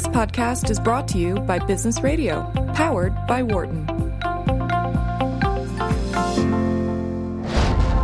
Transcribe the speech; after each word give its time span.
This 0.00 0.08
podcast 0.08 0.70
is 0.70 0.80
brought 0.80 1.06
to 1.08 1.18
you 1.18 1.34
by 1.40 1.58
Business 1.58 2.00
Radio, 2.00 2.50
powered 2.74 3.14
by 3.26 3.42
Wharton. 3.42 3.86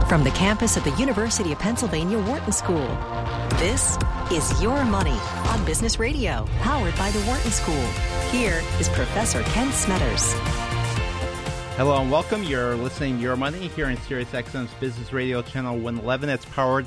From 0.06 0.22
the 0.22 0.30
campus 0.35 0.77
of 0.77 0.85
the 0.85 0.95
University 0.98 1.53
of 1.53 1.59
Pennsylvania 1.59 2.19
Wharton 2.19 2.53
School, 2.53 2.87
this 3.53 3.96
is 4.30 4.62
Your 4.62 4.85
Money 4.85 5.19
on 5.48 5.64
Business 5.64 5.98
Radio, 5.98 6.46
powered 6.58 6.94
by 6.98 7.10
the 7.12 7.21
Wharton 7.21 7.51
School. 7.51 7.87
Here 8.31 8.63
is 8.78 8.90
Professor 8.90 9.42
Kent 9.44 9.71
Smetters. 9.71 10.35
Hello 11.78 11.99
and 12.03 12.13
welcome. 12.13 12.42
You're 12.42 12.74
listening 12.74 13.17
to 13.17 13.22
Your 13.22 13.37
Money 13.37 13.69
here 13.69 13.88
in 13.88 13.97
Sirius 14.03 14.33
XM's 14.33 14.74
Business 14.74 15.15
Radio 15.15 15.40
Channel 15.40 15.76
111. 15.76 16.28
It's 16.28 16.45
powered 16.45 16.87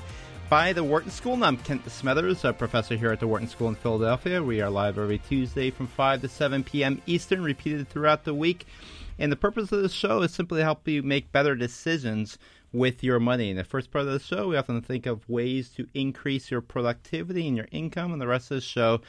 by 0.50 0.73
the 0.73 0.84
Wharton 0.84 1.11
School. 1.11 1.36
And 1.36 1.45
I'm 1.45 1.57
Kent 1.57 1.86
Smetters, 1.86 2.43
a 2.43 2.52
professor 2.52 2.95
here 2.95 3.11
at 3.11 3.20
the 3.20 3.27
Wharton 3.27 3.47
School 3.47 3.70
in 3.70 3.75
Philadelphia. 3.75 4.41
We 4.41 4.61
are 4.61 4.70
live 4.70 4.97
every 4.97 5.20
Tuesday 5.20 5.69
from 5.69 5.86
5 5.86 6.21
to 6.21 6.28
7 6.28 6.64
p.m. 6.64 7.01
Eastern, 7.05 7.43
repeated 7.43 7.87
throughout 7.87 8.24
the 8.24 8.33
week. 8.33 8.65
And 9.19 9.32
the 9.32 9.36
purpose 9.36 9.71
of 9.71 9.83
the 9.83 9.89
show 9.89 10.24
is 10.24 10.33
simply 10.33 10.61
to 10.61 10.64
help 10.64 10.88
you 10.88 11.04
make 11.04 11.32
better 11.32 11.55
decisions 11.55 12.39
with 12.71 13.04
your 13.04 13.19
money. 13.19 13.51
In 13.51 13.57
the 13.57 13.64
first 13.64 13.91
part 13.91 14.07
of 14.07 14.11
the 14.11 14.19
show, 14.19 14.47
we 14.47 14.57
often 14.57 14.82
think 14.82 15.05
of 15.05 15.27
ways 15.29 15.69
to 15.71 15.88
increase 15.93 16.50
your 16.50 16.61
productivity 16.61 17.47
and 17.47 17.55
your 17.55 17.68
income. 17.71 18.11
And 18.11 18.21
the 18.21 18.27
rest 18.27 18.50
of 18.50 18.55
the 18.55 18.61
show, 18.61 19.02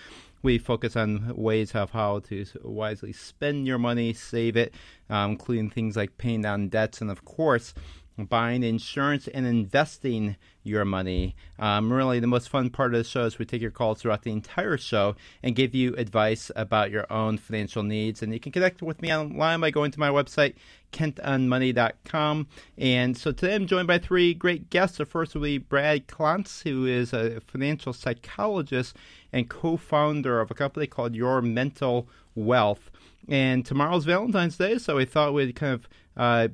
we 0.42 0.58
focus 0.58 0.96
on 0.96 1.34
ways 1.36 1.74
of 1.74 1.90
how 1.90 2.20
to 2.20 2.44
wisely 2.62 3.12
spend 3.12 3.66
your 3.66 3.78
money, 3.78 4.12
save 4.12 4.56
it, 4.56 4.74
um, 5.08 5.32
including 5.32 5.70
things 5.70 5.96
like 5.96 6.18
paying 6.18 6.42
down 6.42 6.68
debts, 6.68 7.00
and 7.00 7.10
of 7.10 7.24
course, 7.24 7.74
buying 8.26 8.62
insurance 8.62 9.28
and 9.28 9.46
investing 9.46 10.36
your 10.62 10.84
money. 10.84 11.34
Um, 11.58 11.92
really, 11.92 12.20
the 12.20 12.26
most 12.26 12.48
fun 12.48 12.70
part 12.70 12.94
of 12.94 12.98
the 12.98 13.04
show 13.04 13.24
is 13.24 13.38
we 13.38 13.44
take 13.44 13.62
your 13.62 13.70
calls 13.70 14.00
throughout 14.00 14.22
the 14.22 14.32
entire 14.32 14.76
show 14.76 15.16
and 15.42 15.54
give 15.54 15.74
you 15.74 15.94
advice 15.96 16.50
about 16.54 16.90
your 16.90 17.10
own 17.10 17.38
financial 17.38 17.82
needs. 17.82 18.22
And 18.22 18.32
you 18.32 18.40
can 18.40 18.52
connect 18.52 18.82
with 18.82 19.00
me 19.00 19.14
online 19.14 19.60
by 19.60 19.70
going 19.70 19.90
to 19.92 20.00
my 20.00 20.10
website, 20.10 20.54
kentonmoney.com. 20.92 22.46
And 22.76 23.16
so 23.16 23.32
today 23.32 23.54
I'm 23.54 23.66
joined 23.66 23.88
by 23.88 23.98
three 23.98 24.34
great 24.34 24.70
guests. 24.70 24.98
The 24.98 25.06
first 25.06 25.34
will 25.34 25.42
be 25.42 25.58
Brad 25.58 26.06
Klontz, 26.08 26.62
who 26.62 26.86
is 26.86 27.12
a 27.12 27.40
financial 27.40 27.92
psychologist 27.92 28.96
and 29.32 29.48
co 29.48 29.76
founder 29.76 30.40
of 30.40 30.50
a 30.50 30.54
company 30.54 30.86
called 30.86 31.14
Your 31.14 31.40
Mental 31.40 32.08
Wealth. 32.34 32.90
And 33.28 33.64
tomorrow's 33.64 34.04
Valentine's 34.04 34.56
Day, 34.56 34.78
so 34.78 34.96
we 34.96 35.04
thought 35.04 35.34
we'd 35.34 35.54
kind 35.54 35.74
of 35.74 35.88
uh, 36.16 36.48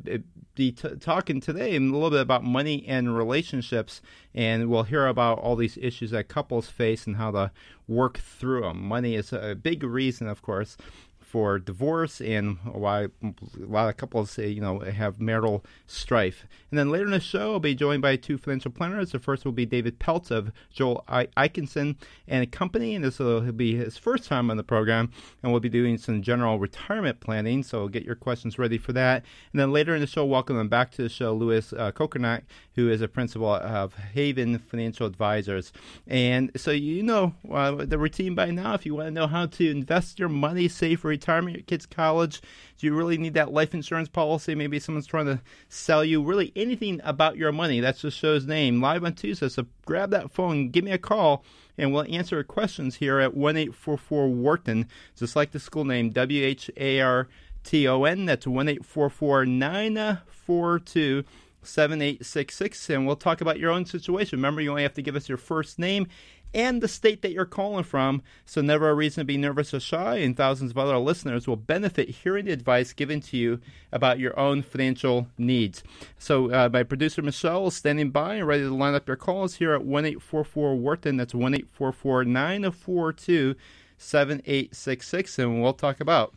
be 0.57 0.73
t- 0.73 0.97
talking 0.97 1.41
today 1.41 1.77
a 1.77 1.81
little 1.81 2.11
bit 2.11 2.21
about 2.21 2.43
money 2.43 2.85
and 2.89 3.17
relationships, 3.17 4.03
and 4.35 4.69
we'll 4.69 4.83
hear 4.83 5.07
about 5.07 5.39
all 5.39 5.55
these 5.55 5.79
issues 5.81 6.11
that 6.11 6.29
couples 6.29 6.69
face 6.69 7.07
and 7.07 7.17
how 7.17 7.31
to 7.31 7.53
work 7.87 8.19
through 8.19 8.63
them. 8.63 8.83
Money 8.83 9.15
is 9.15 9.33
a 9.33 9.55
big 9.55 9.85
reason, 9.85 10.27
of 10.27 10.43
course, 10.43 10.77
for 11.27 11.59
divorce 11.59 12.21
and 12.21 12.57
why 12.65 13.05
a 13.05 13.11
lot 13.59 13.89
of 13.89 13.97
couples 13.97 14.31
say, 14.31 14.49
you 14.49 14.61
know, 14.61 14.79
have 14.79 15.21
marital 15.21 15.65
strife. 15.87 16.47
And 16.71 16.79
then 16.79 16.89
later 16.89 17.05
in 17.05 17.11
the 17.11 17.21
show, 17.21 17.53
I'll 17.53 17.61
be 17.61 17.75
joined 17.75 18.01
by 18.01 18.17
two 18.17 18.39
financial 18.39 18.71
planners. 18.71 19.13
The 19.13 19.19
first 19.19 19.45
will 19.45 19.53
be 19.53 19.67
David 19.67 19.99
Peltz 19.99 20.31
of 20.31 20.53
Joel 20.73 21.05
Isaacson 21.09 21.97
and 22.29 22.43
a 22.43 22.47
company, 22.47 22.95
and 22.95 23.05
this 23.05 23.19
will 23.19 23.41
be 23.53 23.75
his 23.75 23.99
first 23.99 24.25
time 24.29 24.51
on 24.51 24.57
the 24.57 24.63
program, 24.63 25.11
and 25.43 25.53
we'll 25.53 25.61
be 25.61 25.69
doing 25.69 25.99
some 25.99 26.23
general 26.23 26.59
retirement 26.59 27.21
planning, 27.21 27.63
so 27.63 27.89
get 27.89 28.05
your 28.05 28.15
questions 28.15 28.59
ready 28.59 28.79
for 28.79 28.93
that. 28.93 29.25
And 29.53 29.61
then 29.61 29.73
later 29.73 29.95
in 29.95 30.01
the 30.01 30.07
show, 30.07 30.25
welcome 30.25 30.69
back 30.69 30.93
to 30.93 31.03
the 31.03 31.09
show, 31.09 31.35
Louis 31.35 31.73
uh, 31.73 31.93
Kokernak, 31.93 32.43
who 32.77 32.89
is 32.89 33.03
a 33.03 33.09
principal 33.09 33.53
of 33.53 33.95
Haven 33.95 34.59
Financial 34.59 35.07
Advisors. 35.07 35.73
And 36.07 36.53
so 36.57 36.71
you 36.71 37.03
know 37.03 37.35
uh, 37.51 37.73
the 37.73 37.99
routine 37.99 38.35
by 38.35 38.53
now. 38.53 38.75
If 38.75 38.87
you 38.87 38.95
want 38.95 39.09
to 39.09 39.11
know 39.11 39.27
how 39.27 39.47
to 39.47 39.71
invest 39.71 40.19
your 40.19 40.29
money, 40.29 40.69
for 40.95 41.16
retirement, 41.17 41.57
your 41.57 41.65
kids' 41.65 41.87
college, 41.87 42.41
do 42.79 42.87
you 42.87 42.95
really 42.95 43.19
need 43.19 43.35
that 43.35 43.53
life 43.53 43.75
insurance 43.75 44.09
policy? 44.09 44.55
Maybe 44.55 44.79
someone's 44.79 45.07
trying 45.07 45.27
to 45.27 45.41
sell 45.69 46.05
you 46.05 46.23
really 46.23 46.53
anything 46.55 47.01
about 47.05 47.37
your 47.37 47.53
money. 47.53 47.81
That's 47.81 48.03
the 48.03 48.11
show's 48.11 48.47
name, 48.47 48.81
live 48.81 49.05
on 49.05 49.15
Tuesday. 49.15 49.49
So 49.49 49.67
grab 49.85 50.11
that 50.11 50.31
phone, 50.31 50.71
give 50.71 50.85
me 50.85 50.93
a 50.93 50.99
call, 50.99 51.45
and 51.79 51.93
we'll 51.93 52.07
answer 52.09 52.43
questions 52.45 52.97
here 52.97 53.19
at 53.19 53.35
1 53.35 53.57
844 53.57 54.29
Wharton, 54.29 54.89
just 55.17 55.37
like 55.37 55.53
the 55.53 55.61
school 55.61 55.85
name, 55.85 56.11
W 56.11 56.45
H 56.45 56.71
A 56.77 57.01
R 57.01 57.29
T 57.65 57.89
O 57.89 58.05
N. 58.05 58.27
That's 58.27 58.47
1 58.47 58.69
844 58.69 59.47
942 59.47 61.25
7866 61.67 62.91
and 62.91 63.07
we'll 63.07 63.17
talk 63.17 63.41
about 63.41 63.59
your 63.59 63.71
own 63.71 63.85
situation. 63.85 64.39
Remember, 64.39 64.61
you 64.61 64.71
only 64.71 64.83
have 64.83 64.95
to 64.95 65.03
give 65.03 65.17
us 65.17 65.29
your 65.29 65.39
first 65.39 65.79
name 65.79 66.07
and 66.55 66.83
the 66.83 66.89
state 66.89 67.23
that 67.23 67.33
you're 67.33 67.45
calling 67.45 67.85
from, 67.85 68.23
so 68.45 68.61
never 68.61 68.89
a 68.89 68.95
reason 68.95 69.21
to 69.21 69.25
be 69.25 69.37
nervous 69.37 69.75
or 69.75 69.81
shy, 69.81 70.17
and 70.17 70.37
thousands 70.37 70.71
of 70.71 70.79
other 70.79 70.99
listeners 70.99 71.47
will 71.47 71.57
benefit 71.57 72.09
hearing 72.09 72.47
the 72.47 72.53
advice 72.53 72.93
given 72.93 73.21
to 73.21 73.37
you 73.37 73.61
about 73.93 74.19
your 74.19 74.39
own 74.39 74.63
financial 74.63 75.29
needs. 75.37 75.83
So, 76.19 76.51
uh, 76.51 76.69
my 76.73 76.83
producer 76.83 77.23
Michelle 77.23 77.67
is 77.69 77.77
standing 77.77 78.11
by 78.11 78.37
and 78.37 78.47
ready 78.47 78.63
to 78.63 78.75
line 78.75 78.95
up 78.95 79.07
your 79.07 79.17
calls 79.17 79.57
here 79.57 79.75
at 79.75 79.85
1 79.85 80.05
844 80.05 80.77
Wharton. 80.77 81.17
That's 81.17 81.35
1 81.35 81.55
844 81.55 82.25
942 82.25 83.55
7866, 83.99 85.39
and 85.39 85.63
we'll 85.63 85.73
talk 85.73 86.01
about 86.01 86.35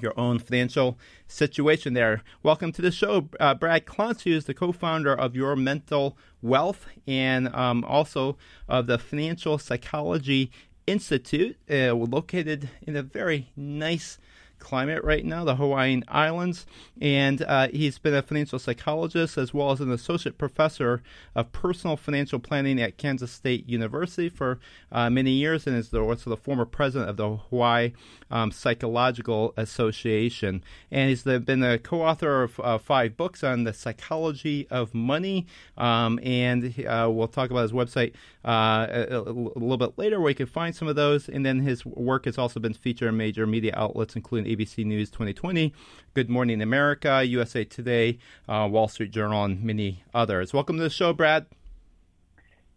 your 0.00 0.18
own 0.18 0.38
financial 0.38 0.98
situation 1.26 1.94
there. 1.94 2.22
Welcome 2.42 2.72
to 2.72 2.82
the 2.82 2.90
show, 2.90 3.28
uh, 3.38 3.54
Brad 3.54 3.86
Klontz, 3.86 4.22
who 4.22 4.30
is 4.30 4.46
the 4.46 4.54
co-founder 4.54 5.14
of 5.14 5.36
Your 5.36 5.56
Mental 5.56 6.16
Wealth 6.40 6.86
and 7.06 7.54
um, 7.54 7.84
also 7.84 8.36
of 8.68 8.86
the 8.86 8.98
Financial 8.98 9.58
Psychology 9.58 10.50
Institute, 10.86 11.56
uh, 11.70 11.94
located 11.94 12.70
in 12.82 12.96
a 12.96 13.02
very 13.02 13.50
nice 13.56 14.18
climate 14.62 15.02
right 15.04 15.24
now, 15.24 15.44
the 15.44 15.56
Hawaiian 15.56 16.04
Islands. 16.08 16.64
And 17.00 17.42
uh, 17.42 17.68
he's 17.68 17.98
been 17.98 18.14
a 18.14 18.22
financial 18.22 18.58
psychologist 18.58 19.36
as 19.36 19.52
well 19.52 19.72
as 19.72 19.80
an 19.80 19.90
associate 19.90 20.38
professor 20.38 21.02
of 21.34 21.50
personal 21.52 21.96
financial 21.96 22.38
planning 22.38 22.80
at 22.80 22.96
Kansas 22.96 23.32
State 23.32 23.68
University 23.68 24.28
for 24.28 24.60
uh, 24.92 25.10
many 25.10 25.32
years 25.32 25.66
and 25.66 25.76
is 25.76 25.90
the, 25.90 26.00
also 26.00 26.30
the 26.30 26.36
former 26.36 26.64
president 26.64 27.10
of 27.10 27.16
the 27.16 27.36
Hawaii 27.36 27.92
um, 28.30 28.52
Psychological 28.52 29.52
Association. 29.56 30.62
And 30.90 31.08
he's 31.08 31.24
the, 31.24 31.40
been 31.40 31.60
the 31.60 31.80
co 31.82 32.02
author 32.02 32.44
of 32.44 32.60
uh, 32.60 32.78
five 32.78 33.16
books 33.16 33.42
on 33.42 33.64
the 33.64 33.72
psychology 33.72 34.66
of 34.70 34.94
money. 34.94 35.46
Um, 35.76 36.20
and 36.22 36.72
uh, 36.86 37.08
we'll 37.10 37.28
talk 37.28 37.50
about 37.50 37.62
his 37.62 37.72
website 37.72 38.14
uh, 38.44 38.86
a, 38.90 39.18
a, 39.18 39.32
little 39.32 39.76
bit 39.76 39.98
later 39.98 40.20
where 40.20 40.30
you 40.30 40.36
can 40.36 40.46
find 40.46 40.74
some 40.74 40.88
of 40.88 40.96
those. 40.96 41.28
And 41.28 41.44
then 41.44 41.60
his 41.60 41.84
work 41.84 42.26
has 42.26 42.38
also 42.38 42.60
been 42.60 42.74
featured 42.74 43.08
in 43.08 43.16
major 43.16 43.46
media 43.46 43.72
outlets, 43.76 44.14
including 44.14 44.51
ABC 44.56 44.84
News 44.84 45.10
2020, 45.10 45.72
Good 46.14 46.28
Morning 46.28 46.60
America, 46.60 47.22
USA 47.24 47.64
Today, 47.64 48.18
uh, 48.48 48.68
Wall 48.70 48.88
Street 48.88 49.10
Journal, 49.10 49.44
and 49.44 49.62
many 49.62 50.04
others. 50.14 50.52
Welcome 50.52 50.76
to 50.76 50.82
the 50.82 50.90
show, 50.90 51.12
Brad. 51.12 51.46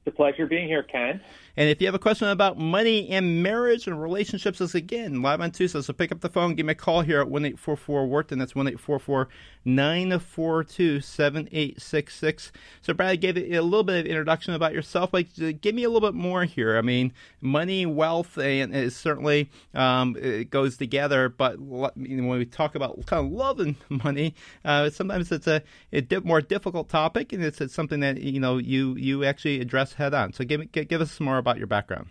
It's 0.05 0.13
a 0.13 0.15
pleasure 0.15 0.45
being 0.45 0.67
here, 0.67 0.83
Ken. 0.83 1.19
And 1.57 1.69
if 1.69 1.81
you 1.81 1.87
have 1.87 1.95
a 1.95 1.99
question 1.99 2.27
about 2.27 2.59
money 2.59 3.09
and 3.09 3.41
marriage 3.41 3.87
and 3.87 3.99
relationships, 3.99 4.59
as 4.61 4.75
again, 4.75 5.21
live 5.21 5.41
on 5.41 5.51
Tuesday, 5.51 5.81
so 5.81 5.93
pick 5.93 6.11
up 6.11 6.19
the 6.19 6.29
phone, 6.29 6.53
give 6.53 6.65
me 6.65 6.73
a 6.73 6.75
call 6.75 7.01
here 7.01 7.21
at 7.21 7.29
1 7.29 7.45
844 7.45 8.05
Wharton. 8.05 8.37
That's 8.37 8.53
1 8.53 8.67
844 8.67 9.29
942 9.63 11.01
7866. 11.01 12.51
So, 12.81 12.93
Brad 12.93 13.19
gave 13.19 13.37
it 13.37 13.51
a 13.55 13.61
little 13.63 13.83
bit 13.83 14.01
of 14.01 14.05
introduction 14.05 14.53
about 14.53 14.73
yourself. 14.73 15.11
Like, 15.11 15.29
give 15.33 15.73
me 15.73 15.83
a 15.83 15.89
little 15.89 16.07
bit 16.07 16.13
more 16.13 16.43
here. 16.43 16.77
I 16.77 16.81
mean, 16.81 17.13
money, 17.41 17.85
wealth, 17.85 18.37
and 18.37 18.75
is 18.75 18.95
certainly 18.95 19.49
um, 19.73 20.15
it 20.17 20.51
goes 20.51 20.77
together. 20.77 21.29
But 21.29 21.59
when 21.59 22.27
we 22.27 22.45
talk 22.45 22.75
about 22.75 23.03
kind 23.07 23.25
of 23.25 23.31
love 23.31 23.59
and 23.59 23.75
money, 24.03 24.35
uh, 24.63 24.89
sometimes 24.91 25.31
it's 25.31 25.47
a, 25.47 25.63
a 25.91 26.05
more 26.23 26.41
difficult 26.41 26.89
topic, 26.89 27.33
and 27.33 27.43
it's, 27.43 27.59
it's, 27.61 27.73
something 27.73 28.01
that 28.01 28.21
you 28.21 28.39
know 28.39 28.57
you 28.57 28.95
you 28.95 29.23
actually 29.23 29.59
address 29.61 29.94
head 29.95 30.13
on. 30.13 30.33
So, 30.33 30.43
give 30.43 30.71
give 30.71 31.01
us 31.01 31.11
some 31.11 31.25
more 31.25 31.37
about 31.37 31.57
your 31.57 31.67
background. 31.67 32.09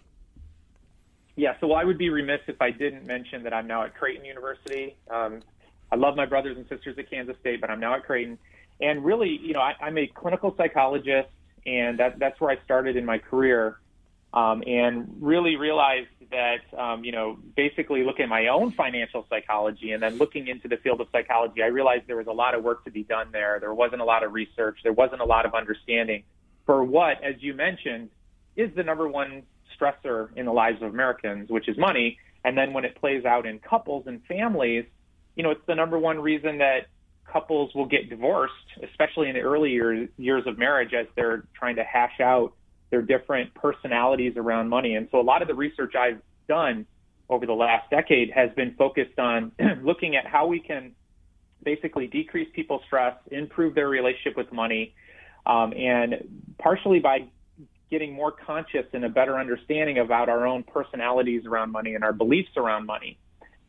Yeah, 1.36 1.54
so 1.60 1.72
I 1.72 1.84
would 1.84 1.98
be 1.98 2.10
remiss 2.10 2.40
if 2.46 2.60
I 2.62 2.70
didn't 2.70 3.06
mention 3.06 3.42
that 3.42 3.52
I'm 3.52 3.66
now 3.66 3.82
at 3.82 3.94
Creighton 3.96 4.24
University. 4.24 4.96
Um, 5.10 5.40
I 5.90 5.96
love 5.96 6.16
my 6.16 6.26
brothers 6.26 6.56
and 6.56 6.66
sisters 6.68 6.96
at 6.98 7.10
Kansas 7.10 7.36
State, 7.40 7.60
but 7.60 7.70
I'm 7.70 7.80
now 7.80 7.94
at 7.94 8.04
Creighton. 8.04 8.38
And 8.80 9.04
really, 9.04 9.38
you 9.42 9.52
know, 9.52 9.60
I, 9.60 9.74
I'm 9.80 9.98
a 9.98 10.06
clinical 10.06 10.54
psychologist, 10.56 11.28
and 11.66 11.98
that, 11.98 12.18
that's 12.18 12.40
where 12.40 12.50
I 12.50 12.62
started 12.64 12.96
in 12.96 13.04
my 13.04 13.18
career. 13.18 13.78
Um, 14.32 14.64
and 14.66 15.16
really 15.20 15.54
realized 15.54 16.08
that, 16.32 16.62
um, 16.76 17.04
you 17.04 17.12
know, 17.12 17.38
basically 17.54 18.02
looking 18.02 18.24
at 18.24 18.28
my 18.28 18.48
own 18.48 18.72
financial 18.72 19.24
psychology 19.30 19.92
and 19.92 20.02
then 20.02 20.18
looking 20.18 20.48
into 20.48 20.66
the 20.66 20.76
field 20.78 21.00
of 21.00 21.06
psychology, 21.12 21.62
I 21.62 21.66
realized 21.66 22.08
there 22.08 22.16
was 22.16 22.26
a 22.26 22.32
lot 22.32 22.56
of 22.56 22.64
work 22.64 22.84
to 22.86 22.90
be 22.90 23.04
done 23.04 23.28
there. 23.30 23.58
There 23.60 23.72
wasn't 23.72 24.02
a 24.02 24.04
lot 24.04 24.24
of 24.24 24.32
research. 24.32 24.80
There 24.82 24.92
wasn't 24.92 25.20
a 25.20 25.24
lot 25.24 25.46
of 25.46 25.54
understanding 25.54 26.24
for 26.66 26.84
what, 26.84 27.22
as 27.22 27.34
you 27.40 27.54
mentioned, 27.54 28.10
is 28.56 28.70
the 28.76 28.82
number 28.82 29.08
one 29.08 29.42
stressor 29.78 30.28
in 30.36 30.46
the 30.46 30.52
lives 30.52 30.82
of 30.82 30.92
Americans, 30.92 31.50
which 31.50 31.68
is 31.68 31.76
money. 31.76 32.18
And 32.44 32.56
then 32.56 32.72
when 32.72 32.84
it 32.84 32.94
plays 32.96 33.24
out 33.24 33.46
in 33.46 33.58
couples 33.58 34.04
and 34.06 34.20
families, 34.26 34.84
you 35.36 35.42
know, 35.42 35.50
it's 35.50 35.66
the 35.66 35.74
number 35.74 35.98
one 35.98 36.20
reason 36.20 36.58
that 36.58 36.86
couples 37.30 37.74
will 37.74 37.86
get 37.86 38.08
divorced, 38.08 38.52
especially 38.82 39.28
in 39.28 39.34
the 39.34 39.40
early 39.40 39.70
years, 39.70 40.08
years 40.16 40.44
of 40.46 40.58
marriage 40.58 40.92
as 40.94 41.06
they're 41.16 41.44
trying 41.58 41.76
to 41.76 41.84
hash 41.84 42.20
out 42.20 42.52
their 42.90 43.02
different 43.02 43.52
personalities 43.54 44.34
around 44.36 44.68
money. 44.68 44.94
And 44.94 45.08
so 45.10 45.20
a 45.20 45.22
lot 45.22 45.42
of 45.42 45.48
the 45.48 45.54
research 45.54 45.94
I've 45.96 46.20
done 46.48 46.86
over 47.28 47.46
the 47.46 47.54
last 47.54 47.90
decade 47.90 48.30
has 48.30 48.50
been 48.54 48.74
focused 48.76 49.18
on 49.18 49.52
looking 49.82 50.16
at 50.16 50.26
how 50.26 50.46
we 50.46 50.60
can 50.60 50.92
basically 51.64 52.06
decrease 52.06 52.48
people's 52.54 52.82
stress, 52.86 53.16
improve 53.30 53.74
their 53.74 53.88
relationship 53.88 54.36
with 54.36 54.52
money, 54.52 54.94
um, 55.46 55.72
and 55.72 56.14
partially 56.58 57.00
by 57.00 57.28
getting 57.90 58.12
more 58.12 58.32
conscious 58.32 58.86
and 58.92 59.04
a 59.04 59.08
better 59.08 59.38
understanding 59.38 59.98
about 59.98 60.28
our 60.28 60.46
own 60.46 60.62
personalities 60.62 61.44
around 61.46 61.70
money 61.70 61.94
and 61.94 62.02
our 62.02 62.12
beliefs 62.12 62.50
around 62.56 62.86
money. 62.86 63.18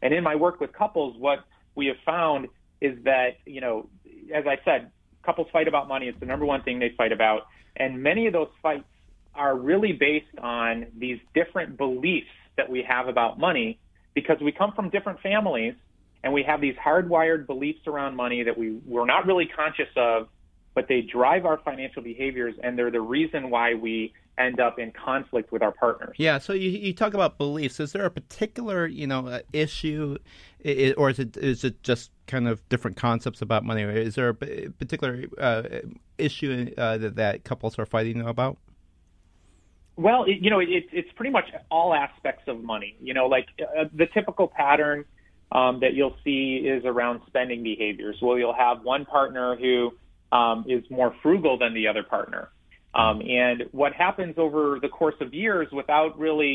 And 0.01 0.13
in 0.13 0.23
my 0.23 0.35
work 0.35 0.59
with 0.59 0.73
couples, 0.73 1.15
what 1.17 1.39
we 1.75 1.87
have 1.87 1.97
found 2.05 2.47
is 2.81 2.97
that, 3.03 3.37
you 3.45 3.61
know, 3.61 3.89
as 4.33 4.45
I 4.47 4.57
said, 4.63 4.91
couples 5.23 5.47
fight 5.51 5.67
about 5.67 5.87
money. 5.87 6.07
It's 6.07 6.19
the 6.19 6.25
number 6.25 6.45
one 6.45 6.63
thing 6.63 6.79
they 6.79 6.93
fight 6.97 7.11
about. 7.11 7.47
And 7.75 8.01
many 8.01 8.27
of 8.27 8.33
those 8.33 8.49
fights 8.61 8.85
are 9.33 9.55
really 9.55 9.91
based 9.91 10.37
on 10.41 10.87
these 10.97 11.19
different 11.33 11.77
beliefs 11.77 12.27
that 12.57 12.69
we 12.69 12.83
have 12.87 13.07
about 13.07 13.37
money 13.37 13.79
because 14.13 14.37
we 14.41 14.51
come 14.51 14.71
from 14.73 14.89
different 14.89 15.19
families 15.21 15.73
and 16.23 16.33
we 16.33 16.43
have 16.43 16.61
these 16.61 16.75
hardwired 16.75 17.45
beliefs 17.45 17.81
around 17.85 18.15
money 18.15 18.43
that 18.43 18.57
we, 18.57 18.79
we're 18.85 19.05
not 19.05 19.27
really 19.27 19.45
conscious 19.45 19.89
of, 19.95 20.27
but 20.75 20.87
they 20.87 21.01
drive 21.01 21.45
our 21.45 21.57
financial 21.57 22.03
behaviors 22.03 22.53
and 22.61 22.77
they're 22.77 22.91
the 22.91 23.01
reason 23.01 23.49
why 23.49 23.73
we 23.73 24.13
end 24.37 24.59
up 24.59 24.77
in 24.77 24.91
conflict 24.91 25.51
with 25.51 25.63
our 25.63 25.71
partners. 25.71 26.15
Yeah. 26.19 26.37
So 26.37 26.53
you, 26.53 26.69
you 26.69 26.93
talk 26.93 27.13
about 27.13 27.37
beliefs. 27.37 27.79
Is 27.79 27.93
there 27.93 28.05
a 28.05 28.11
particular 28.11 28.85
you 28.85 29.07
know 29.07 29.27
uh, 29.27 29.39
issue, 29.53 30.17
or 30.97 31.09
is 31.09 31.19
it 31.19 31.37
is 31.37 31.63
it 31.63 31.81
just 31.81 32.11
kind 32.27 32.47
of 32.47 32.67
different 32.69 32.97
concepts 32.97 33.41
about 33.41 33.63
money? 33.63 33.83
Is 33.83 34.15
there 34.15 34.29
a 34.29 34.35
particular 34.35 35.25
uh, 35.39 35.63
issue 36.17 36.71
uh, 36.77 36.97
that, 36.97 37.15
that 37.15 37.43
couples 37.45 37.79
are 37.79 37.85
fighting 37.85 38.21
about? 38.21 38.57
Well, 39.97 40.25
it, 40.25 40.39
you 40.41 40.49
know, 40.49 40.59
it, 40.59 40.67
it's 40.91 41.11
pretty 41.15 41.31
much 41.31 41.45
all 41.71 41.93
aspects 41.93 42.43
of 42.47 42.61
money. 42.61 42.97
You 42.99 43.13
know, 43.13 43.27
like 43.27 43.47
uh, 43.61 43.85
the 43.93 44.07
typical 44.07 44.47
pattern 44.49 45.05
um, 45.53 45.79
that 45.79 45.93
you'll 45.93 46.17
see 46.25 46.65
is 46.67 46.83
around 46.83 47.21
spending 47.27 47.63
behaviors. 47.63 48.17
Well, 48.21 48.37
you'll 48.37 48.53
have 48.53 48.83
one 48.83 49.05
partner 49.05 49.55
who 49.55 49.93
um, 50.35 50.57
is 50.75 50.83
more 50.89 51.11
frugal 51.23 51.53
than 51.57 51.71
the 51.79 51.85
other 51.91 52.03
partner. 52.15 52.43
Um, 53.01 53.17
and 53.21 53.57
what 53.71 53.93
happens 53.93 54.35
over 54.45 54.79
the 54.85 54.91
course 54.99 55.19
of 55.25 55.29
years 55.33 55.67
without 55.71 56.11
really, 56.25 56.53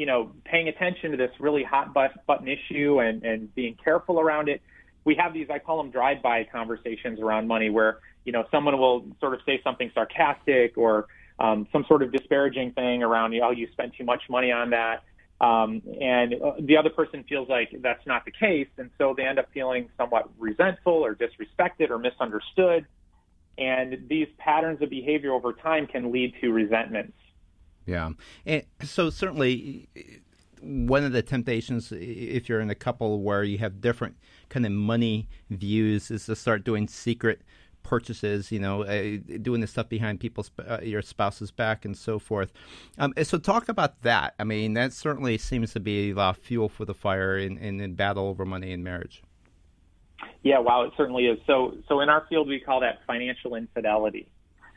you 0.00 0.06
know, 0.10 0.20
paying 0.44 0.68
attention 0.68 1.06
to 1.12 1.16
this 1.24 1.32
really 1.46 1.64
hot 1.74 1.86
button 1.94 2.48
issue 2.58 3.00
and, 3.04 3.16
and 3.30 3.40
being 3.54 3.74
careful 3.86 4.16
around 4.24 4.46
it, 4.48 4.60
we 5.04 5.14
have 5.22 5.32
these, 5.32 5.48
I 5.56 5.58
call 5.58 5.78
them 5.82 5.90
drive-by 5.90 6.48
conversations 6.58 7.16
around 7.20 7.48
money 7.48 7.70
where, 7.70 7.92
you 8.26 8.32
know, 8.32 8.44
someone 8.50 8.76
will 8.78 8.98
sort 9.22 9.32
of 9.36 9.40
say 9.46 9.56
something 9.64 9.90
sarcastic 9.94 10.76
or 10.76 11.06
um, 11.38 11.66
some 11.72 11.84
sort 11.90 12.02
of 12.02 12.12
disparaging 12.12 12.72
thing 12.72 13.02
around, 13.02 13.32
you 13.32 13.40
know, 13.40 13.50
you 13.50 13.66
spend 13.72 13.92
too 13.96 14.04
much 14.04 14.22
money 14.28 14.50
on 14.52 14.70
that. 14.70 14.96
Um, 15.40 15.82
and 16.00 16.34
uh, 16.34 16.52
the 16.60 16.76
other 16.76 16.90
person 16.90 17.24
feels 17.30 17.48
like 17.48 17.70
that's 17.80 18.04
not 18.06 18.20
the 18.24 18.34
case. 18.46 18.68
And 18.76 18.90
so 18.98 19.14
they 19.16 19.24
end 19.24 19.38
up 19.38 19.48
feeling 19.54 19.88
somewhat 19.96 20.28
resentful 20.38 20.98
or 21.06 21.14
disrespected 21.14 21.90
or 21.90 21.98
misunderstood. 21.98 22.86
And 23.58 23.98
these 24.08 24.28
patterns 24.38 24.80
of 24.82 24.90
behavior 24.90 25.32
over 25.32 25.52
time 25.52 25.86
can 25.86 26.12
lead 26.12 26.34
to 26.40 26.52
resentments. 26.52 27.14
Yeah. 27.86 28.10
And 28.46 28.62
so 28.82 29.10
certainly 29.10 29.88
one 30.60 31.04
of 31.04 31.12
the 31.12 31.22
temptations 31.22 31.92
if 31.92 32.48
you're 32.48 32.60
in 32.60 32.70
a 32.70 32.74
couple 32.74 33.22
where 33.22 33.42
you 33.44 33.58
have 33.58 33.80
different 33.80 34.16
kind 34.48 34.66
of 34.66 34.72
money 34.72 35.28
views 35.50 36.10
is 36.10 36.26
to 36.26 36.36
start 36.36 36.64
doing 36.64 36.88
secret 36.88 37.42
purchases, 37.82 38.52
you 38.52 38.58
know, 38.58 38.82
uh, 38.82 39.16
doing 39.40 39.60
the 39.60 39.66
stuff 39.66 39.88
behind 39.88 40.20
people's 40.20 40.50
uh, 40.68 40.78
your 40.82 41.00
spouse's 41.00 41.50
back 41.50 41.84
and 41.84 41.96
so 41.96 42.18
forth. 42.18 42.52
Um, 42.98 43.14
so 43.22 43.38
talk 43.38 43.68
about 43.68 44.02
that. 44.02 44.34
I 44.38 44.44
mean, 44.44 44.74
that 44.74 44.92
certainly 44.92 45.38
seems 45.38 45.72
to 45.72 45.80
be 45.80 46.10
a 46.10 46.14
lot 46.14 46.36
of 46.36 46.42
fuel 46.42 46.68
for 46.68 46.84
the 46.84 46.94
fire 46.94 47.38
in, 47.38 47.56
in, 47.56 47.80
in 47.80 47.94
battle 47.94 48.26
over 48.26 48.44
money 48.44 48.72
in 48.72 48.82
marriage. 48.82 49.22
Yeah, 50.42 50.58
wow, 50.60 50.82
it 50.82 50.92
certainly 50.96 51.26
is. 51.26 51.38
So, 51.46 51.76
so 51.88 52.00
in 52.00 52.08
our 52.08 52.26
field, 52.28 52.48
we 52.48 52.60
call 52.60 52.80
that 52.80 53.00
financial 53.06 53.54
infidelity, 53.54 54.28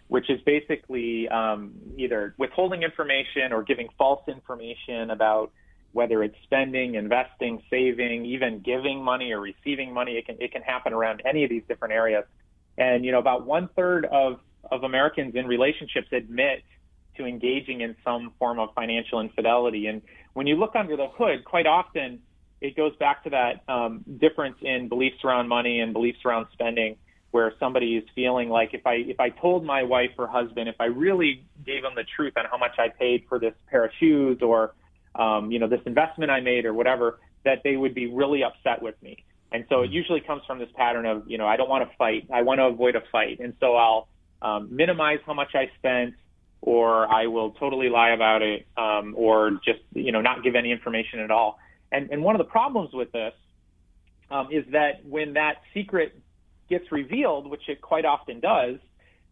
which 0.07 0.29
is 0.29 0.39
basically 0.41 1.27
um, 1.29 1.73
either 1.97 2.35
withholding 2.37 2.83
information 2.83 3.51
or 3.51 3.63
giving 3.63 3.89
false 3.97 4.27
information 4.27 5.11
about 5.11 5.51
whether 5.93 6.23
it's 6.23 6.35
spending, 6.43 6.95
investing, 6.95 7.61
saving, 7.69 8.25
even 8.25 8.59
giving 8.59 9.03
money 9.03 9.31
or 9.31 9.39
receiving 9.39 9.93
money. 9.93 10.13
It 10.13 10.25
can 10.25 10.37
it 10.39 10.51
can 10.51 10.61
happen 10.61 10.93
around 10.93 11.21
any 11.25 11.43
of 11.43 11.49
these 11.49 11.63
different 11.67 11.93
areas. 11.93 12.23
And 12.77 13.03
you 13.03 13.11
know, 13.11 13.19
about 13.19 13.45
one 13.45 13.69
third 13.75 14.05
of 14.05 14.39
of 14.71 14.83
Americans 14.83 15.35
in 15.35 15.47
relationships 15.47 16.07
admit 16.11 16.63
to 17.17 17.25
engaging 17.25 17.81
in 17.81 17.95
some 18.03 18.31
form 18.39 18.59
of 18.59 18.69
financial 18.73 19.19
infidelity. 19.19 19.87
And 19.87 20.01
when 20.33 20.47
you 20.47 20.55
look 20.55 20.75
under 20.75 20.95
the 20.95 21.07
hood, 21.07 21.43
quite 21.43 21.67
often 21.67 22.19
it 22.61 22.75
goes 22.77 22.95
back 22.97 23.23
to 23.23 23.31
that 23.31 23.63
um, 23.67 24.03
difference 24.19 24.57
in 24.61 24.87
beliefs 24.87 25.17
around 25.23 25.47
money 25.47 25.79
and 25.79 25.93
beliefs 25.93 26.19
around 26.23 26.47
spending, 26.53 26.95
where 27.31 27.53
somebody 27.59 27.97
is 27.97 28.03
feeling 28.13 28.49
like 28.49 28.73
if 28.73 28.85
I 28.85 28.95
if 28.95 29.19
I 29.19 29.29
told 29.29 29.65
my 29.65 29.83
wife 29.83 30.11
or 30.17 30.27
husband, 30.27 30.69
if 30.69 30.75
I 30.79 30.85
really 30.85 31.43
gave 31.65 31.81
them 31.81 31.93
the 31.95 32.05
truth 32.15 32.33
on 32.37 32.45
how 32.49 32.57
much 32.57 32.75
I 32.77 32.89
paid 32.89 33.25
for 33.27 33.39
this 33.39 33.53
pair 33.67 33.85
of 33.85 33.91
shoes 33.99 34.39
or 34.41 34.73
um, 35.15 35.51
you 35.51 35.59
know 35.59 35.67
this 35.67 35.81
investment 35.85 36.31
I 36.31 36.39
made 36.39 36.65
or 36.65 36.73
whatever, 36.73 37.19
that 37.43 37.61
they 37.63 37.75
would 37.75 37.95
be 37.95 38.07
really 38.07 38.43
upset 38.43 38.81
with 38.81 38.95
me. 39.01 39.23
And 39.51 39.65
so 39.69 39.81
it 39.81 39.87
mm-hmm. 39.87 39.93
usually 39.93 40.21
comes 40.21 40.43
from 40.47 40.59
this 40.59 40.69
pattern 40.75 41.05
of, 41.05 41.23
you 41.27 41.37
know, 41.37 41.47
I 41.47 41.57
don't 41.57 41.69
want 41.69 41.89
to 41.89 41.95
fight. 41.97 42.27
I 42.33 42.41
want 42.43 42.59
to 42.59 42.65
avoid 42.65 42.95
a 42.95 43.01
fight. 43.11 43.39
And 43.39 43.53
so 43.59 43.75
I'll 43.75 44.07
um, 44.41 44.73
minimize 44.75 45.19
how 45.25 45.33
much 45.33 45.53
I 45.55 45.69
spent 45.77 46.15
or 46.61 47.11
I 47.11 47.27
will 47.27 47.51
totally 47.51 47.89
lie 47.89 48.11
about 48.11 48.41
it 48.43 48.67
um, 48.77 49.13
or 49.17 49.51
just, 49.65 49.79
you 49.93 50.11
know, 50.11 50.21
not 50.21 50.43
give 50.43 50.55
any 50.55 50.71
information 50.71 51.19
at 51.19 51.31
all. 51.31 51.59
And, 51.91 52.09
and 52.11 52.23
one 52.23 52.35
of 52.35 52.39
the 52.39 52.51
problems 52.51 52.91
with 52.93 53.11
this 53.11 53.33
um, 54.29 54.47
is 54.51 54.63
that 54.71 55.05
when 55.05 55.33
that 55.33 55.57
secret 55.73 56.17
gets 56.69 56.91
revealed, 56.91 57.49
which 57.49 57.67
it 57.67 57.81
quite 57.81 58.05
often 58.05 58.39
does, 58.39 58.77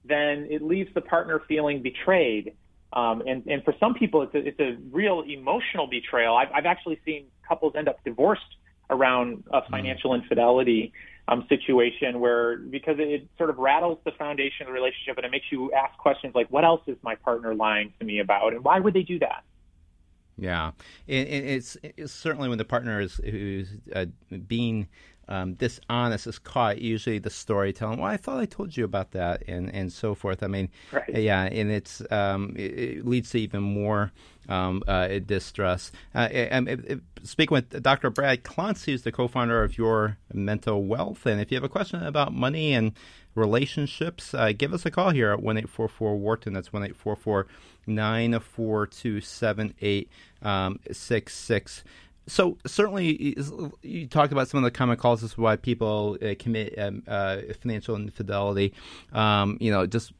then 0.05 0.47
it 0.49 0.61
leaves 0.61 0.93
the 0.93 1.01
partner 1.01 1.41
feeling 1.47 1.81
betrayed. 1.81 2.53
Um, 2.91 3.21
and, 3.25 3.45
and 3.47 3.63
for 3.63 3.73
some 3.79 3.93
people, 3.93 4.23
it's 4.23 4.35
a, 4.35 4.39
it's 4.39 4.59
a 4.59 4.77
real 4.91 5.21
emotional 5.21 5.87
betrayal. 5.87 6.35
I've, 6.35 6.49
I've 6.53 6.65
actually 6.65 6.99
seen 7.05 7.25
couples 7.47 7.73
end 7.77 7.87
up 7.87 8.03
divorced 8.03 8.41
around 8.89 9.43
a 9.51 9.61
mm-hmm. 9.61 9.71
financial 9.71 10.13
infidelity 10.15 10.91
um, 11.27 11.45
situation 11.47 12.19
where 12.19 12.57
because 12.57 12.95
it 12.97 13.27
sort 13.37 13.51
of 13.51 13.57
rattles 13.59 13.99
the 14.03 14.11
foundation 14.17 14.61
of 14.61 14.67
the 14.67 14.73
relationship 14.73 15.15
and 15.17 15.25
it 15.25 15.31
makes 15.31 15.45
you 15.51 15.71
ask 15.73 15.95
questions 15.97 16.33
like, 16.33 16.47
what 16.49 16.65
else 16.65 16.81
is 16.87 16.97
my 17.03 17.15
partner 17.15 17.53
lying 17.53 17.93
to 17.99 18.05
me 18.05 18.19
about, 18.19 18.53
and 18.53 18.63
why 18.63 18.79
would 18.79 18.93
they 18.93 19.03
do 19.03 19.19
that? 19.19 19.43
Yeah, 20.39 20.71
and, 21.07 21.27
it's, 21.27 21.77
it's, 21.83 22.13
certainly 22.13 22.49
when 22.49 22.57
the 22.57 22.65
partner 22.65 23.01
is 23.01 23.15
who's 23.15 23.69
uh, 23.93 24.05
being 24.47 24.87
um, 25.29 25.53
dishonest 25.53 26.27
is 26.27 26.39
caught 26.39 26.79
usually 26.79 27.19
the 27.19 27.29
storytelling 27.29 27.99
well 27.99 28.11
i 28.11 28.17
thought 28.17 28.39
i 28.39 28.45
told 28.45 28.75
you 28.75 28.83
about 28.83 29.11
that 29.11 29.43
and, 29.47 29.73
and 29.73 29.93
so 29.93 30.13
forth 30.13 30.43
i 30.43 30.47
mean 30.47 30.69
right. 30.91 31.15
yeah 31.15 31.43
and 31.43 31.71
it's 31.71 32.01
um, 32.11 32.53
it, 32.57 32.77
it, 32.77 33.05
leads 33.05 33.29
to 33.29 33.39
even 33.39 33.61
more 33.61 34.11
um, 34.49 34.83
uh, 34.87 35.07
distrust 35.19 35.93
uh, 36.15 36.27
and, 36.31 36.67
and, 36.67 37.01
speaking 37.23 37.53
with 37.53 37.81
dr 37.81 38.09
brad 38.09 38.43
klontz 38.43 38.83
who's 38.83 39.03
the 39.03 39.11
co-founder 39.11 39.63
of 39.63 39.77
your 39.77 40.17
mental 40.33 40.83
wealth 40.83 41.25
and 41.25 41.39
if 41.39 41.51
you 41.51 41.55
have 41.55 41.63
a 41.63 41.69
question 41.69 42.03
about 42.03 42.33
money 42.33 42.73
and 42.73 42.91
relationships 43.35 44.33
uh, 44.33 44.51
give 44.57 44.73
us 44.73 44.85
a 44.85 44.91
call 44.91 45.11
here 45.11 45.29
at 45.29 45.41
1844 45.41 46.17
wharton 46.17 46.53
that's 46.53 46.73
one 46.73 46.83
eight 46.83 46.95
four 46.95 47.15
four 47.15 47.45
nine 47.85 48.37
four 48.39 48.87
two 48.87 49.21
seven 49.21 49.73
eight 49.81 50.09
um, 50.41 50.79
six 50.91 51.35
six 51.35 51.83
so 52.29 52.57
certainly 52.65 53.35
you 53.81 54.07
talked 54.07 54.31
about 54.31 54.47
some 54.47 54.59
of 54.59 54.63
the 54.63 54.71
common 54.71 54.97
causes 54.97 55.37
why 55.37 55.55
people 55.55 56.17
uh, 56.21 56.35
commit 56.37 56.77
um, 56.77 57.03
uh, 57.07 57.37
financial 57.61 57.95
infidelity. 57.95 58.73
Um, 59.11 59.57
you 59.59 59.71
know, 59.71 59.85
just 59.85 60.13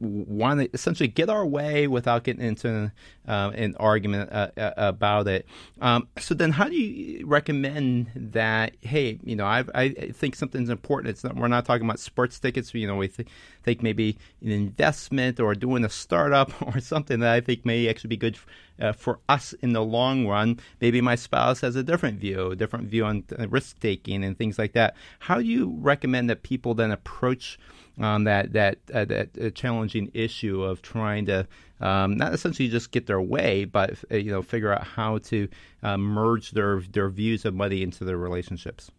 want 0.00 0.60
to 0.60 0.70
essentially 0.72 1.08
get 1.08 1.28
our 1.28 1.44
way 1.44 1.86
without 1.86 2.24
getting 2.24 2.44
into 2.44 2.90
uh, 3.28 3.50
an 3.54 3.76
argument 3.78 4.30
uh, 4.32 4.48
uh, 4.56 4.72
about 4.76 5.28
it. 5.28 5.46
Um, 5.80 6.08
so 6.18 6.34
then, 6.34 6.52
how 6.52 6.68
do 6.68 6.74
you 6.74 7.26
recommend 7.26 8.10
that? 8.14 8.74
Hey, 8.80 9.18
you 9.22 9.36
know, 9.36 9.44
I, 9.44 9.64
I 9.74 9.88
think 10.12 10.34
something's 10.34 10.70
important. 10.70 11.10
It's 11.10 11.22
not, 11.22 11.36
we're 11.36 11.48
not 11.48 11.66
talking 11.66 11.86
about 11.86 12.00
sports 12.00 12.38
tickets. 12.38 12.74
You 12.74 12.86
know, 12.86 12.96
we 12.96 13.08
th- 13.08 13.28
think 13.62 13.82
maybe 13.82 14.16
an 14.42 14.50
investment 14.50 15.38
or 15.38 15.54
doing 15.54 15.84
a 15.84 15.90
startup 15.90 16.50
or 16.74 16.80
something 16.80 17.20
that 17.20 17.32
I 17.32 17.40
think 17.40 17.64
may 17.66 17.88
actually 17.88 18.08
be 18.08 18.16
good. 18.16 18.38
Uh, 18.80 18.92
for 18.92 19.18
us 19.28 19.52
in 19.60 19.74
the 19.74 19.84
long 19.84 20.26
run, 20.26 20.58
maybe 20.80 21.02
my 21.02 21.14
spouse 21.14 21.60
has 21.60 21.76
a 21.76 21.82
different 21.82 22.18
view, 22.18 22.52
a 22.52 22.56
different 22.56 22.86
view 22.86 23.04
on 23.04 23.22
risk 23.50 23.78
taking 23.78 24.24
and 24.24 24.38
things 24.38 24.58
like 24.58 24.72
that. 24.72 24.96
How 25.18 25.36
do 25.36 25.44
you 25.44 25.76
recommend 25.80 26.30
that 26.30 26.42
people 26.42 26.72
then 26.72 26.90
approach 26.90 27.58
um, 28.00 28.24
that 28.24 28.52
that 28.52 28.78
uh, 28.92 29.04
that 29.04 29.28
uh, 29.40 29.50
challenging 29.50 30.10
issue 30.14 30.62
of 30.62 30.82
trying 30.82 31.26
to 31.26 31.46
um, 31.80 32.16
not 32.16 32.34
essentially 32.34 32.68
just 32.68 32.90
get 32.90 33.06
their 33.06 33.20
way, 33.20 33.64
but 33.64 34.02
uh, 34.10 34.16
you 34.16 34.30
know 34.30 34.42
figure 34.42 34.72
out 34.72 34.84
how 34.84 35.18
to 35.18 35.48
uh, 35.82 35.96
merge 35.96 36.50
their 36.52 36.80
their 36.80 37.08
views 37.08 37.44
of 37.44 37.54
money 37.54 37.82
into 37.82 38.04
their 38.04 38.18
relationships. 38.18 38.90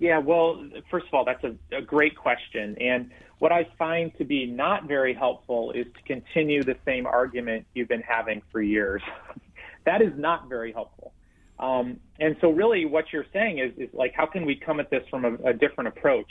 Yeah, 0.00 0.18
well, 0.18 0.68
first 0.90 1.06
of 1.06 1.14
all, 1.14 1.24
that's 1.24 1.44
a, 1.44 1.54
a 1.76 1.80
great 1.80 2.16
question, 2.16 2.76
and 2.80 3.10
what 3.38 3.52
I 3.52 3.68
find 3.78 4.16
to 4.18 4.24
be 4.24 4.46
not 4.46 4.88
very 4.88 5.14
helpful 5.14 5.70
is 5.72 5.86
to 5.86 6.02
continue 6.02 6.62
the 6.62 6.76
same 6.84 7.06
argument 7.06 7.66
you've 7.74 7.88
been 7.88 8.02
having 8.02 8.42
for 8.50 8.60
years. 8.60 9.02
that 9.84 10.02
is 10.02 10.12
not 10.16 10.48
very 10.48 10.72
helpful. 10.72 11.12
Um, 11.58 12.00
and 12.18 12.36
so, 12.40 12.50
really, 12.50 12.84
what 12.86 13.12
you're 13.12 13.26
saying 13.32 13.58
is, 13.58 13.72
is 13.76 13.94
like, 13.94 14.12
how 14.14 14.26
can 14.26 14.44
we 14.44 14.56
come 14.56 14.80
at 14.80 14.90
this 14.90 15.04
from 15.08 15.24
a, 15.24 15.34
a 15.50 15.52
different 15.52 15.88
approach? 15.88 16.30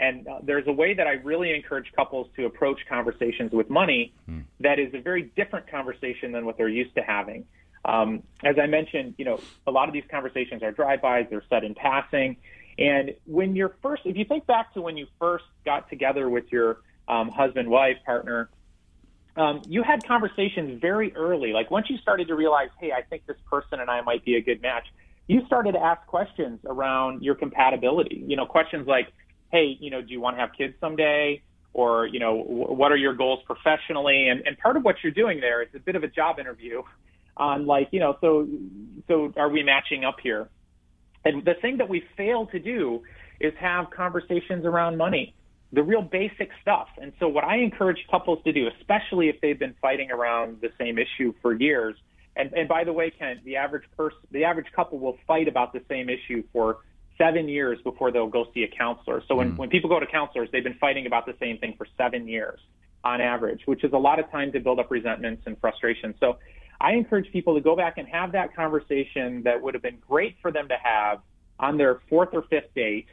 And 0.00 0.26
uh, 0.26 0.38
there's 0.42 0.66
a 0.66 0.72
way 0.72 0.94
that 0.94 1.06
I 1.06 1.12
really 1.12 1.54
encourage 1.54 1.92
couples 1.94 2.28
to 2.36 2.46
approach 2.46 2.80
conversations 2.88 3.52
with 3.52 3.68
money 3.68 4.14
hmm. 4.26 4.40
that 4.60 4.78
is 4.78 4.92
a 4.94 5.00
very 5.00 5.30
different 5.36 5.70
conversation 5.70 6.32
than 6.32 6.46
what 6.46 6.56
they're 6.56 6.68
used 6.68 6.94
to 6.94 7.02
having. 7.02 7.44
Um, 7.84 8.22
as 8.42 8.56
I 8.58 8.66
mentioned, 8.66 9.14
you 9.18 9.24
know, 9.24 9.40
a 9.66 9.70
lot 9.70 9.88
of 9.88 9.94
these 9.94 10.04
conversations 10.10 10.62
are 10.62 10.72
drive-bys; 10.72 11.26
they're 11.30 11.44
said 11.48 11.64
in 11.64 11.74
passing. 11.74 12.36
And 12.78 13.14
when 13.26 13.54
you're 13.54 13.76
first, 13.82 14.02
if 14.04 14.16
you 14.16 14.24
think 14.24 14.46
back 14.46 14.72
to 14.74 14.80
when 14.80 14.96
you 14.96 15.06
first 15.18 15.44
got 15.64 15.88
together 15.90 16.28
with 16.28 16.44
your 16.50 16.80
um, 17.08 17.28
husband, 17.28 17.68
wife, 17.68 17.96
partner, 18.04 18.48
um, 19.36 19.62
you 19.66 19.82
had 19.82 20.06
conversations 20.06 20.80
very 20.80 21.14
early. 21.14 21.52
Like 21.52 21.70
once 21.70 21.88
you 21.88 21.98
started 21.98 22.28
to 22.28 22.34
realize, 22.34 22.68
hey, 22.78 22.92
I 22.92 23.02
think 23.02 23.26
this 23.26 23.36
person 23.48 23.80
and 23.80 23.90
I 23.90 24.00
might 24.00 24.24
be 24.24 24.36
a 24.36 24.40
good 24.40 24.60
match, 24.62 24.86
you 25.26 25.44
started 25.46 25.72
to 25.72 25.78
ask 25.78 26.04
questions 26.06 26.58
around 26.66 27.22
your 27.22 27.34
compatibility. 27.34 28.24
You 28.26 28.36
know, 28.36 28.46
questions 28.46 28.86
like, 28.86 29.12
hey, 29.50 29.76
you 29.80 29.90
know, 29.90 30.00
do 30.02 30.12
you 30.12 30.20
want 30.20 30.36
to 30.36 30.40
have 30.40 30.50
kids 30.56 30.74
someday? 30.80 31.42
Or, 31.72 32.06
you 32.06 32.18
know, 32.18 32.42
w- 32.42 32.72
what 32.72 32.90
are 32.90 32.96
your 32.96 33.14
goals 33.14 33.40
professionally? 33.46 34.28
And, 34.28 34.46
and 34.46 34.58
part 34.58 34.76
of 34.76 34.84
what 34.84 34.96
you're 35.02 35.12
doing 35.12 35.40
there 35.40 35.62
is 35.62 35.68
a 35.74 35.78
bit 35.78 35.96
of 35.96 36.02
a 36.02 36.08
job 36.08 36.38
interview 36.38 36.82
on 37.36 37.66
like, 37.66 37.88
you 37.92 38.00
know, 38.00 38.16
so, 38.20 38.48
so 39.06 39.32
are 39.36 39.48
we 39.48 39.62
matching 39.62 40.04
up 40.04 40.16
here? 40.20 40.48
And 41.24 41.44
the 41.44 41.54
thing 41.54 41.78
that 41.78 41.88
we 41.88 42.02
fail 42.16 42.46
to 42.46 42.58
do 42.58 43.02
is 43.38 43.52
have 43.58 43.90
conversations 43.90 44.64
around 44.64 44.96
money 44.96 45.34
the 45.72 45.82
real 45.82 46.02
basic 46.02 46.50
stuff. 46.60 46.88
And 47.00 47.12
so 47.20 47.28
what 47.28 47.44
I 47.44 47.58
encourage 47.58 48.04
couples 48.10 48.42
to 48.44 48.52
do, 48.52 48.68
especially 48.80 49.28
if 49.28 49.40
they've 49.40 49.58
been 49.58 49.74
fighting 49.80 50.10
around 50.10 50.60
the 50.60 50.70
same 50.78 50.98
issue 50.98 51.32
for 51.42 51.54
years, 51.54 51.96
and, 52.36 52.52
and 52.52 52.68
by 52.68 52.84
the 52.84 52.92
way, 52.92 53.10
Kent, 53.10 53.44
the 53.44 53.56
average 53.56 53.84
person, 53.96 54.18
the 54.30 54.44
average 54.44 54.66
couple 54.74 54.98
will 54.98 55.18
fight 55.26 55.48
about 55.48 55.72
the 55.72 55.82
same 55.88 56.08
issue 56.08 56.42
for 56.52 56.78
seven 57.20 57.48
years 57.48 57.78
before 57.82 58.10
they'll 58.10 58.26
go 58.26 58.46
see 58.54 58.62
a 58.62 58.68
counselor. 58.68 59.22
So 59.28 59.34
when, 59.34 59.52
mm. 59.52 59.56
when 59.56 59.68
people 59.68 59.90
go 59.90 60.00
to 60.00 60.06
counselors, 60.06 60.48
they've 60.52 60.64
been 60.64 60.78
fighting 60.80 61.06
about 61.06 61.26
the 61.26 61.34
same 61.38 61.58
thing 61.58 61.74
for 61.76 61.86
seven 61.98 62.26
years 62.26 62.60
on 63.04 63.20
average, 63.20 63.62
which 63.66 63.84
is 63.84 63.92
a 63.92 63.98
lot 63.98 64.18
of 64.18 64.30
time 64.30 64.52
to 64.52 64.60
build 64.60 64.78
up 64.78 64.90
resentments 64.90 65.42
and 65.46 65.58
frustration. 65.60 66.14
So 66.20 66.38
I 66.80 66.92
encourage 66.92 67.30
people 67.32 67.54
to 67.54 67.60
go 67.60 67.76
back 67.76 67.98
and 67.98 68.08
have 68.08 68.32
that 68.32 68.54
conversation 68.54 69.42
that 69.44 69.60
would 69.60 69.74
have 69.74 69.82
been 69.82 69.98
great 70.06 70.36
for 70.40 70.50
them 70.50 70.68
to 70.68 70.76
have 70.82 71.20
on 71.58 71.76
their 71.76 72.00
fourth 72.08 72.30
or 72.32 72.42
fifth 72.42 72.74
date 72.74 73.06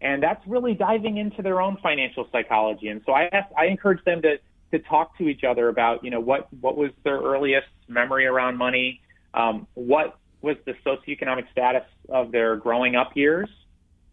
and 0.00 0.22
that's 0.22 0.44
really 0.46 0.74
diving 0.74 1.16
into 1.16 1.42
their 1.42 1.60
own 1.60 1.76
financial 1.82 2.28
psychology. 2.30 2.88
And 2.88 3.02
so 3.04 3.12
I 3.12 3.28
ask, 3.32 3.48
I 3.56 3.66
encourage 3.66 4.02
them 4.04 4.22
to 4.22 4.38
to 4.70 4.78
talk 4.80 5.16
to 5.16 5.26
each 5.28 5.44
other 5.44 5.68
about 5.68 6.04
you 6.04 6.10
know 6.10 6.20
what 6.20 6.52
what 6.60 6.76
was 6.76 6.90
their 7.02 7.18
earliest 7.18 7.68
memory 7.88 8.26
around 8.26 8.56
money, 8.56 9.00
um, 9.34 9.66
what 9.74 10.18
was 10.40 10.56
the 10.64 10.74
socioeconomic 10.86 11.50
status 11.50 11.84
of 12.08 12.32
their 12.32 12.56
growing 12.56 12.96
up 12.96 13.10
years. 13.14 13.48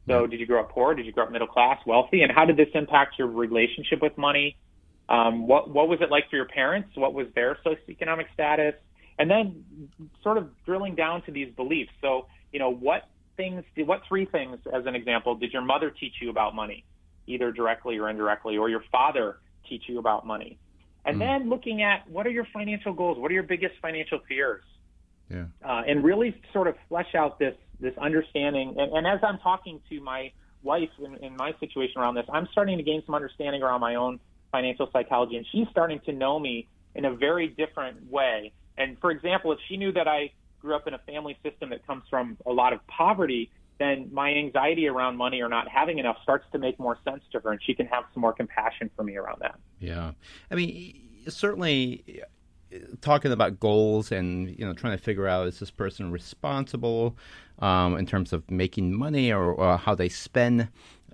So 0.07 0.27
did 0.27 0.39
you 0.39 0.45
grow 0.45 0.61
up 0.61 0.69
poor? 0.69 0.93
Did 0.93 1.05
you 1.05 1.11
grow 1.11 1.23
up 1.23 1.31
middle 1.31 1.47
class, 1.47 1.79
wealthy? 1.85 2.21
And 2.21 2.31
how 2.31 2.45
did 2.45 2.57
this 2.57 2.67
impact 2.73 3.15
your 3.17 3.27
relationship 3.27 4.01
with 4.01 4.17
money? 4.17 4.55
Um, 5.09 5.47
what 5.47 5.69
what 5.69 5.87
was 5.87 5.99
it 6.01 6.11
like 6.11 6.29
for 6.29 6.35
your 6.35 6.47
parents? 6.47 6.89
What 6.95 7.13
was 7.13 7.27
their 7.35 7.57
socioeconomic 7.65 8.25
status? 8.33 8.75
And 9.17 9.29
then 9.29 9.63
sort 10.23 10.37
of 10.37 10.49
drilling 10.65 10.95
down 10.95 11.23
to 11.23 11.31
these 11.31 11.51
beliefs. 11.55 11.91
So 12.01 12.27
you 12.51 12.59
know 12.59 12.71
what 12.71 13.07
things, 13.37 13.63
what 13.77 14.01
three 14.07 14.25
things, 14.25 14.59
as 14.73 14.85
an 14.85 14.95
example, 14.95 15.35
did 15.35 15.51
your 15.51 15.61
mother 15.61 15.89
teach 15.89 16.13
you 16.21 16.29
about 16.29 16.55
money, 16.55 16.85
either 17.27 17.51
directly 17.51 17.97
or 17.97 18.09
indirectly, 18.09 18.57
or 18.57 18.69
your 18.69 18.83
father 18.91 19.37
teach 19.67 19.83
you 19.87 19.99
about 19.99 20.25
money? 20.25 20.57
And 21.05 21.17
mm. 21.17 21.19
then 21.19 21.49
looking 21.49 21.81
at 21.81 22.09
what 22.09 22.25
are 22.27 22.31
your 22.31 22.47
financial 22.53 22.93
goals? 22.93 23.17
What 23.17 23.31
are 23.31 23.33
your 23.33 23.43
biggest 23.43 23.75
financial 23.81 24.19
fears? 24.27 24.63
Yeah. 25.29 25.45
Uh, 25.63 25.81
and 25.87 26.03
really 26.03 26.39
sort 26.53 26.67
of 26.67 26.75
flesh 26.89 27.15
out 27.15 27.39
this 27.39 27.55
this 27.79 27.97
understanding. 27.97 28.75
And, 28.77 28.93
and 28.93 29.07
as 29.07 29.19
I'm 29.23 29.37
talking 29.39 29.81
to 29.89 30.01
my 30.01 30.31
wife 30.63 30.89
in, 31.03 31.15
in 31.17 31.35
my 31.35 31.53
situation 31.59 32.01
around 32.01 32.15
this, 32.15 32.25
I'm 32.31 32.47
starting 32.51 32.77
to 32.77 32.83
gain 32.83 33.03
some 33.05 33.15
understanding 33.15 33.61
around 33.61 33.81
my 33.81 33.95
own 33.95 34.19
financial 34.51 34.89
psychology, 34.93 35.35
and 35.35 35.45
she's 35.51 35.67
starting 35.69 35.99
to 36.05 36.13
know 36.13 36.39
me 36.39 36.67
in 36.95 37.05
a 37.05 37.13
very 37.13 37.47
different 37.47 38.09
way. 38.09 38.53
And 38.77 38.97
for 38.99 39.11
example, 39.11 39.51
if 39.51 39.59
she 39.67 39.77
knew 39.77 39.91
that 39.91 40.07
I 40.07 40.31
grew 40.61 40.75
up 40.75 40.87
in 40.87 40.93
a 40.93 40.99
family 40.99 41.37
system 41.43 41.69
that 41.69 41.85
comes 41.85 42.03
from 42.09 42.37
a 42.45 42.51
lot 42.51 42.73
of 42.73 42.85
poverty, 42.87 43.51
then 43.77 44.09
my 44.11 44.31
anxiety 44.31 44.87
around 44.87 45.17
money 45.17 45.41
or 45.41 45.49
not 45.49 45.67
having 45.67 45.99
enough 45.99 46.17
starts 46.23 46.45
to 46.53 46.57
make 46.57 46.79
more 46.79 46.97
sense 47.03 47.23
to 47.33 47.39
her, 47.41 47.51
and 47.51 47.61
she 47.61 47.73
can 47.73 47.85
have 47.87 48.05
some 48.13 48.21
more 48.21 48.33
compassion 48.33 48.89
for 48.95 49.03
me 49.03 49.17
around 49.17 49.41
that. 49.41 49.59
Yeah, 49.79 50.11
I 50.49 50.55
mean, 50.55 51.21
certainly 51.27 52.23
talking 53.01 53.31
about 53.31 53.59
goals 53.59 54.11
and 54.11 54.49
you 54.57 54.65
know 54.65 54.73
trying 54.73 54.97
to 54.97 55.03
figure 55.03 55.27
out 55.27 55.47
is 55.47 55.59
this 55.59 55.71
person 55.71 56.11
responsible 56.11 57.17
um, 57.59 57.97
in 57.97 58.05
terms 58.05 58.33
of 58.33 58.49
making 58.49 58.93
money 58.93 59.31
or, 59.31 59.53
or 59.53 59.77
how 59.77 59.95
they 59.95 60.09
spend 60.09 60.67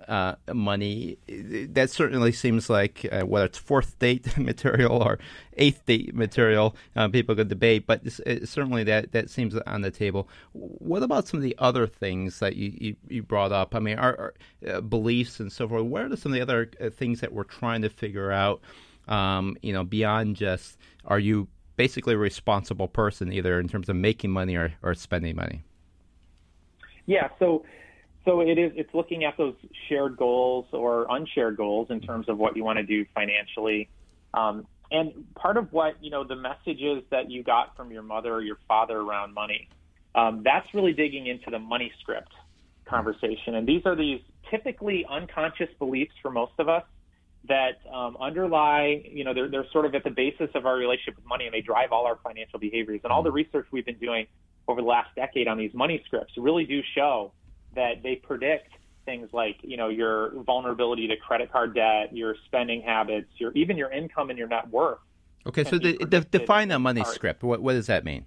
uh, 0.08 0.34
money. 0.52 1.18
That 1.28 1.90
certainly 1.90 2.32
seems 2.32 2.68
like 2.68 3.06
uh, 3.10 3.22
whether 3.22 3.46
it's 3.46 3.58
fourth 3.58 3.98
date 3.98 4.36
material 4.38 5.02
or 5.02 5.18
eighth 5.56 5.84
date 5.86 6.14
material, 6.14 6.76
uh, 6.96 7.08
people 7.08 7.34
could 7.34 7.48
debate, 7.48 7.86
but 7.86 8.02
certainly 8.44 8.84
that, 8.84 9.12
that 9.12 9.30
seems 9.30 9.54
on 9.66 9.82
the 9.82 9.90
table. 9.90 10.28
What 10.52 11.02
about 11.02 11.28
some 11.28 11.38
of 11.38 11.44
the 11.44 11.56
other 11.58 11.86
things 11.86 12.38
that 12.40 12.56
you, 12.56 12.72
you, 12.76 12.96
you 13.08 13.22
brought 13.22 13.52
up? 13.52 13.74
I 13.74 13.78
mean, 13.80 13.98
our, 13.98 14.18
our 14.18 14.34
uh, 14.74 14.80
beliefs 14.80 15.40
and 15.40 15.52
so 15.52 15.68
forth. 15.68 15.84
What 15.84 16.10
are 16.10 16.16
some 16.16 16.32
of 16.32 16.34
the 16.34 16.42
other 16.42 16.70
uh, 16.80 16.90
things 16.90 17.20
that 17.20 17.32
we're 17.32 17.44
trying 17.44 17.82
to 17.82 17.88
figure 17.88 18.32
out? 18.32 18.60
Um, 19.12 19.56
you 19.62 19.72
know, 19.72 19.84
beyond 19.84 20.36
just 20.36 20.78
are 21.04 21.18
you 21.18 21.46
basically 21.76 22.14
a 22.14 22.18
responsible 22.18 22.88
person, 22.88 23.32
either 23.32 23.60
in 23.60 23.68
terms 23.68 23.88
of 23.88 23.96
making 23.96 24.30
money 24.30 24.56
or, 24.56 24.72
or 24.82 24.94
spending 24.94 25.36
money? 25.36 25.62
Yeah. 27.06 27.28
So 27.38 27.64
so 28.24 28.40
it 28.40 28.58
is. 28.58 28.72
It's 28.76 28.94
looking 28.94 29.24
at 29.24 29.36
those 29.36 29.54
shared 29.88 30.16
goals 30.16 30.66
or 30.72 31.06
unshared 31.10 31.56
goals 31.56 31.88
in 31.90 32.00
terms 32.00 32.28
of 32.28 32.38
what 32.38 32.56
you 32.56 32.64
want 32.64 32.78
to 32.78 32.84
do 32.84 33.04
financially. 33.14 33.88
Um, 34.32 34.66
and 34.90 35.34
part 35.34 35.56
of 35.56 35.72
what 35.72 36.02
you 36.02 36.10
know 36.10 36.24
the 36.24 36.36
messages 36.36 37.02
that 37.10 37.30
you 37.30 37.42
got 37.42 37.76
from 37.76 37.90
your 37.90 38.02
mother 38.02 38.32
or 38.32 38.42
your 38.42 38.58
father 38.68 38.98
around 38.98 39.34
money, 39.34 39.68
um, 40.14 40.42
that's 40.44 40.72
really 40.72 40.92
digging 40.92 41.26
into 41.26 41.50
the 41.50 41.58
money 41.58 41.92
script 42.00 42.32
conversation. 42.86 43.56
And 43.56 43.66
these 43.66 43.82
are 43.84 43.96
these 43.96 44.20
typically 44.50 45.04
unconscious 45.08 45.68
beliefs 45.78 46.14
for 46.22 46.30
most 46.30 46.52
of 46.58 46.68
us 46.68 46.84
that 47.48 47.80
um, 47.92 48.16
underlie, 48.20 49.02
you 49.10 49.24
know, 49.24 49.34
they're, 49.34 49.48
they're 49.48 49.66
sort 49.72 49.84
of 49.84 49.94
at 49.94 50.04
the 50.04 50.10
basis 50.10 50.48
of 50.54 50.64
our 50.66 50.76
relationship 50.76 51.16
with 51.16 51.26
money 51.26 51.46
and 51.46 51.54
they 51.54 51.60
drive 51.60 51.90
all 51.90 52.06
our 52.06 52.18
financial 52.22 52.58
behaviors. 52.58 53.00
And 53.02 53.12
all 53.12 53.22
the 53.22 53.32
research 53.32 53.66
we've 53.72 53.84
been 53.84 53.98
doing 53.98 54.26
over 54.68 54.80
the 54.80 54.86
last 54.86 55.14
decade 55.16 55.48
on 55.48 55.58
these 55.58 55.74
money 55.74 56.00
scripts 56.06 56.34
really 56.36 56.64
do 56.64 56.80
show 56.94 57.32
that 57.74 58.02
they 58.02 58.16
predict 58.16 58.68
things 59.04 59.28
like 59.32 59.56
you 59.62 59.76
know 59.76 59.88
your 59.88 60.32
vulnerability 60.44 61.08
to 61.08 61.16
credit 61.16 61.50
card 61.50 61.74
debt, 61.74 62.14
your 62.16 62.36
spending 62.46 62.82
habits, 62.82 63.28
your 63.38 63.52
even 63.52 63.76
your 63.76 63.90
income 63.90 64.30
and 64.30 64.38
your 64.38 64.48
net 64.48 64.68
worth. 64.70 64.98
Okay, 65.46 65.64
so 65.64 65.78
the, 65.78 65.96
the, 65.98 66.20
define 66.20 66.70
a 66.70 66.78
money 66.78 67.02
script. 67.04 67.42
What 67.42 67.60
what 67.62 67.72
does 67.72 67.86
that 67.88 68.04
mean? 68.04 68.26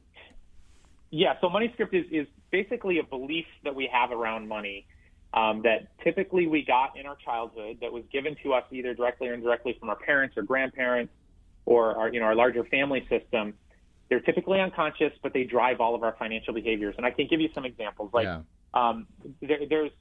Yeah, 1.12 1.36
so 1.40 1.50
money 1.50 1.72
script 1.74 1.94
is 1.94 2.06
is 2.12 2.28
basically 2.52 3.00
a 3.00 3.04
belief 3.04 3.46
that 3.64 3.74
we 3.74 3.90
have 3.92 4.12
around 4.12 4.48
money 4.48 4.86
um, 5.36 5.62
that 5.64 5.88
typically 6.04 6.48
we 6.48 6.64
got 6.64 6.98
in 6.98 7.06
our 7.06 7.18
childhood 7.18 7.78
that 7.82 7.92
was 7.92 8.04
given 8.12 8.36
to 8.44 8.54
us 8.54 8.64
either 8.72 8.94
directly 8.94 9.28
or 9.28 9.34
indirectly 9.34 9.76
from 9.80 9.90
our 9.90 9.96
parents 9.96 10.36
or 10.38 10.44
grandparents 10.44 11.14
or 11.66 11.96
our 11.96 12.10
you 12.12 12.20
know 12.20 12.26
our 12.26 12.36
larger 12.36 12.64
family 12.64 13.06
system. 13.10 13.54
They're 14.10 14.20
typically 14.22 14.60
unconscious, 14.60 15.14
but 15.24 15.34
they 15.34 15.44
drive 15.44 15.82
all 15.82 15.96
of 15.96 16.04
our 16.04 16.16
financial 16.18 16.54
behaviors. 16.54 16.94
And 16.98 17.06
I 17.06 17.12
can 17.12 17.28
give 17.28 17.42
you 17.42 17.50
some 17.54 17.66
examples. 17.66 18.12
Like 18.14 18.26
yeah 18.26 18.42
um, 18.76 19.08
there, 19.42 19.60
there's 19.68 19.92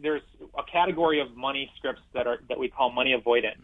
there's 0.00 0.22
a 0.56 0.62
category 0.62 1.20
of 1.20 1.36
money 1.36 1.70
scripts 1.76 2.02
that 2.14 2.26
are 2.26 2.38
that 2.48 2.58
we 2.58 2.68
call 2.68 2.90
money 2.90 3.14
avoidant, 3.14 3.56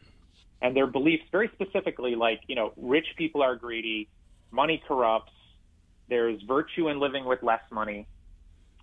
and 0.61 0.77
their 0.77 0.89
beliefs 0.89 1.25
very 1.31 1.51
specifically 1.55 2.17
like 2.17 2.41
you 2.49 2.57
know 2.57 2.73
rich 2.77 3.07
people 3.17 3.43
are 3.43 3.55
greedy, 3.55 4.09
money 4.51 4.83
corrupts, 4.87 5.33
there's 6.09 6.43
virtue 6.43 6.89
in 6.89 6.99
living 6.99 7.25
with 7.25 7.43
less 7.43 7.63
money, 7.71 8.07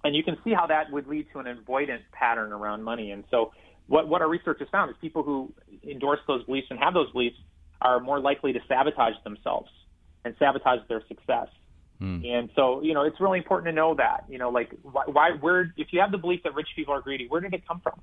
and 0.03 0.15
you 0.15 0.23
can 0.23 0.37
see 0.43 0.53
how 0.53 0.67
that 0.67 0.91
would 0.91 1.07
lead 1.07 1.27
to 1.33 1.39
an 1.39 1.47
avoidance 1.47 2.03
pattern 2.11 2.51
around 2.51 2.83
money. 2.83 3.11
And 3.11 3.23
so 3.31 3.51
what 3.87 4.07
what 4.07 4.21
our 4.21 4.29
research 4.29 4.59
has 4.59 4.69
found 4.69 4.91
is 4.91 4.97
people 5.01 5.23
who 5.23 5.53
endorse 5.83 6.19
those 6.27 6.43
beliefs 6.45 6.67
and 6.69 6.79
have 6.79 6.93
those 6.93 7.11
beliefs 7.11 7.37
are 7.81 7.99
more 7.99 8.19
likely 8.19 8.53
to 8.53 8.59
sabotage 8.67 9.15
themselves 9.23 9.69
and 10.25 10.35
sabotage 10.39 10.79
their 10.87 11.03
success. 11.07 11.47
Mm. 12.01 12.25
And 12.25 12.49
so, 12.55 12.81
you 12.81 12.93
know, 12.93 13.03
it's 13.03 13.19
really 13.19 13.37
important 13.37 13.67
to 13.67 13.75
know 13.75 13.95
that, 13.95 14.25
you 14.29 14.37
know, 14.37 14.49
like 14.49 14.71
why, 14.81 15.03
why, 15.07 15.31
where, 15.39 15.73
if 15.77 15.87
you 15.91 15.99
have 15.99 16.11
the 16.11 16.17
belief 16.17 16.43
that 16.43 16.53
rich 16.53 16.69
people 16.75 16.93
are 16.93 17.01
greedy, 17.01 17.27
where 17.27 17.41
did 17.41 17.53
it 17.53 17.67
come 17.67 17.81
from? 17.81 17.99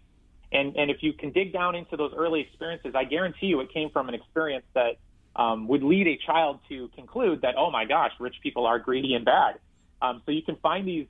And, 0.53 0.77
and 0.77 0.91
if 0.91 0.99
you 1.01 1.13
can 1.13 1.33
dig 1.33 1.53
down 1.53 1.75
into 1.75 1.97
those 1.97 2.13
early 2.17 2.41
experiences, 2.41 2.95
I 2.95 3.05
guarantee 3.05 3.47
you 3.47 3.61
it 3.61 3.73
came 3.73 3.91
from 3.91 4.09
an 4.09 4.15
experience 4.15 4.65
that 4.75 4.99
um, 5.37 5.69
would 5.69 5.83
lead 5.83 6.07
a 6.09 6.19
child 6.27 6.61
to 6.69 6.89
conclude 6.89 7.43
that, 7.43 7.55
oh 7.57 7.71
my 7.71 7.85
gosh, 7.85 8.13
rich 8.19 8.37
people 8.43 8.67
are 8.67 8.79
greedy 8.79 9.15
and 9.15 9.25
bad. 9.25 9.59
Um, 10.03 10.23
so 10.25 10.33
you 10.33 10.43
can 10.43 10.57
find 10.57 10.87
these, 10.87 11.07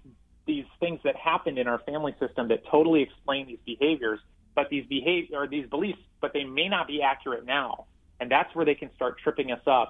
these 0.52 0.70
things 0.82 0.98
that 1.06 1.16
happened 1.30 1.56
in 1.62 1.66
our 1.72 1.80
family 1.90 2.14
system 2.22 2.48
that 2.48 2.60
totally 2.74 3.00
explain 3.08 3.42
these 3.50 3.64
behaviors, 3.64 4.20
but 4.56 4.66
these 4.74 4.86
behavior 4.98 5.36
or 5.42 5.46
these 5.46 5.68
beliefs, 5.76 6.02
but 6.22 6.30
they 6.36 6.44
may 6.44 6.68
not 6.68 6.84
be 6.92 6.98
accurate 7.12 7.44
now. 7.44 7.86
And 8.18 8.26
that's 8.34 8.52
where 8.54 8.66
they 8.70 8.78
can 8.82 8.90
start 8.98 9.12
tripping 9.24 9.48
us 9.56 9.64
up 9.78 9.88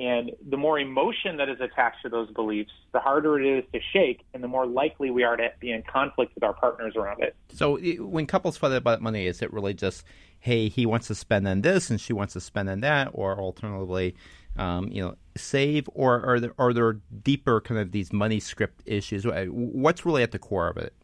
And 0.00 0.32
the 0.48 0.56
more 0.56 0.78
emotion 0.78 1.36
that 1.36 1.50
is 1.50 1.60
attached 1.60 1.98
to 2.04 2.08
those 2.08 2.30
beliefs, 2.30 2.70
the 2.92 3.00
harder 3.00 3.38
it 3.38 3.58
is 3.58 3.64
to 3.74 3.80
shake, 3.92 4.24
and 4.32 4.42
the 4.42 4.48
more 4.48 4.64
likely 4.64 5.10
we 5.10 5.24
are 5.24 5.36
to 5.36 5.52
be 5.60 5.72
in 5.72 5.82
conflict 5.82 6.34
with 6.34 6.42
our 6.42 6.54
partners 6.54 6.96
around 6.96 7.22
it. 7.22 7.36
So, 7.52 7.78
when 7.78 8.26
couples 8.26 8.56
fight 8.56 8.72
about 8.72 9.02
money, 9.02 9.26
is 9.26 9.42
it 9.42 9.52
really 9.52 9.74
just, 9.74 10.04
hey, 10.38 10.70
he 10.70 10.86
wants 10.86 11.08
to 11.08 11.14
spend 11.14 11.46
on 11.46 11.60
this 11.60 11.90
and 11.90 12.00
she 12.00 12.14
wants 12.14 12.32
to 12.32 12.40
spend 12.40 12.70
on 12.70 12.80
that, 12.80 13.10
or 13.12 13.38
alternatively, 13.38 14.14
um, 14.56 14.88
you 14.88 15.02
know, 15.02 15.16
save, 15.36 15.88
or 15.94 16.24
are 16.24 16.40
there, 16.40 16.54
are 16.58 16.72
there 16.72 16.94
deeper 17.22 17.60
kind 17.60 17.80
of 17.80 17.92
these 17.92 18.12
money 18.12 18.40
script 18.40 18.82
issues? 18.86 19.26
What's 19.26 20.04
really 20.04 20.22
at 20.22 20.32
the 20.32 20.38
core 20.38 20.68
of 20.68 20.76
it? 20.76 20.94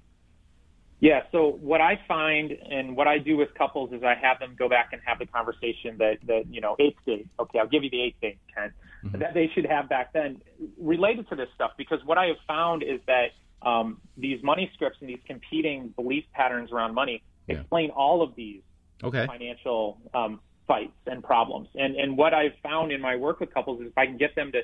Yeah. 1.01 1.23
So 1.31 1.59
what 1.61 1.81
I 1.81 2.01
find 2.09 2.53
and 2.53 2.97
what 2.97 3.07
I 3.07 3.19
do 3.19 3.37
with 3.37 3.53
couples 3.55 3.93
is 3.93 4.03
I 4.03 4.15
have 4.15 4.39
them 4.39 4.57
go 4.59 4.69
back 4.69 4.91
and 4.93 5.03
have 5.05 5.19
the 5.19 5.27
conversation 5.27 5.99
that 5.99 6.17
that 6.27 6.45
you 6.51 6.61
know 6.61 6.75
eighth 6.79 6.99
date. 7.05 7.29
Okay, 7.39 7.59
I'll 7.59 7.69
give 7.69 7.85
you 7.85 7.91
the 7.91 8.03
eighth 8.03 8.21
date, 8.21 8.39
Ken. 8.55 8.73
Mm-hmm. 9.05 9.19
That 9.19 9.35
they 9.35 9.51
should 9.55 9.67
have 9.67 9.89
back 9.89 10.15
then 10.15 10.41
related 10.79 11.29
to 11.29 11.37
this 11.37 11.49
stuff 11.55 11.73
because 11.77 12.01
what 12.07 12.17
I 12.17 12.27
have 12.27 12.39
found 12.47 12.83
is 12.83 13.01
that 13.07 13.33
um, 13.63 14.01
these 14.17 14.43
money 14.43 14.71
scripts 14.75 14.99
and 15.01 15.09
these 15.09 15.21
competing 15.27 15.89
belief 15.89 16.25
patterns 16.33 16.73
around 16.73 16.95
money 16.95 17.23
yeah. 17.47 17.57
explain 17.57 17.91
all 17.91 18.23
of 18.23 18.35
these 18.35 18.63
okay. 19.05 19.27
financial 19.27 19.99
um, 20.15 20.41
fights 20.67 20.97
and 21.07 21.23
problems. 21.23 21.69
And 21.75 21.97
and 21.97 22.17
what 22.17 22.35
I've 22.35 22.55
found 22.63 22.93
in 22.93 23.01
my 23.01 23.17
work 23.17 23.41
with 23.41 23.53
couples 23.53 23.81
is 23.81 23.89
if 23.89 23.99
I 23.99 24.07
can 24.07 24.17
get 24.17 24.35
them 24.35 24.53
to 24.53 24.63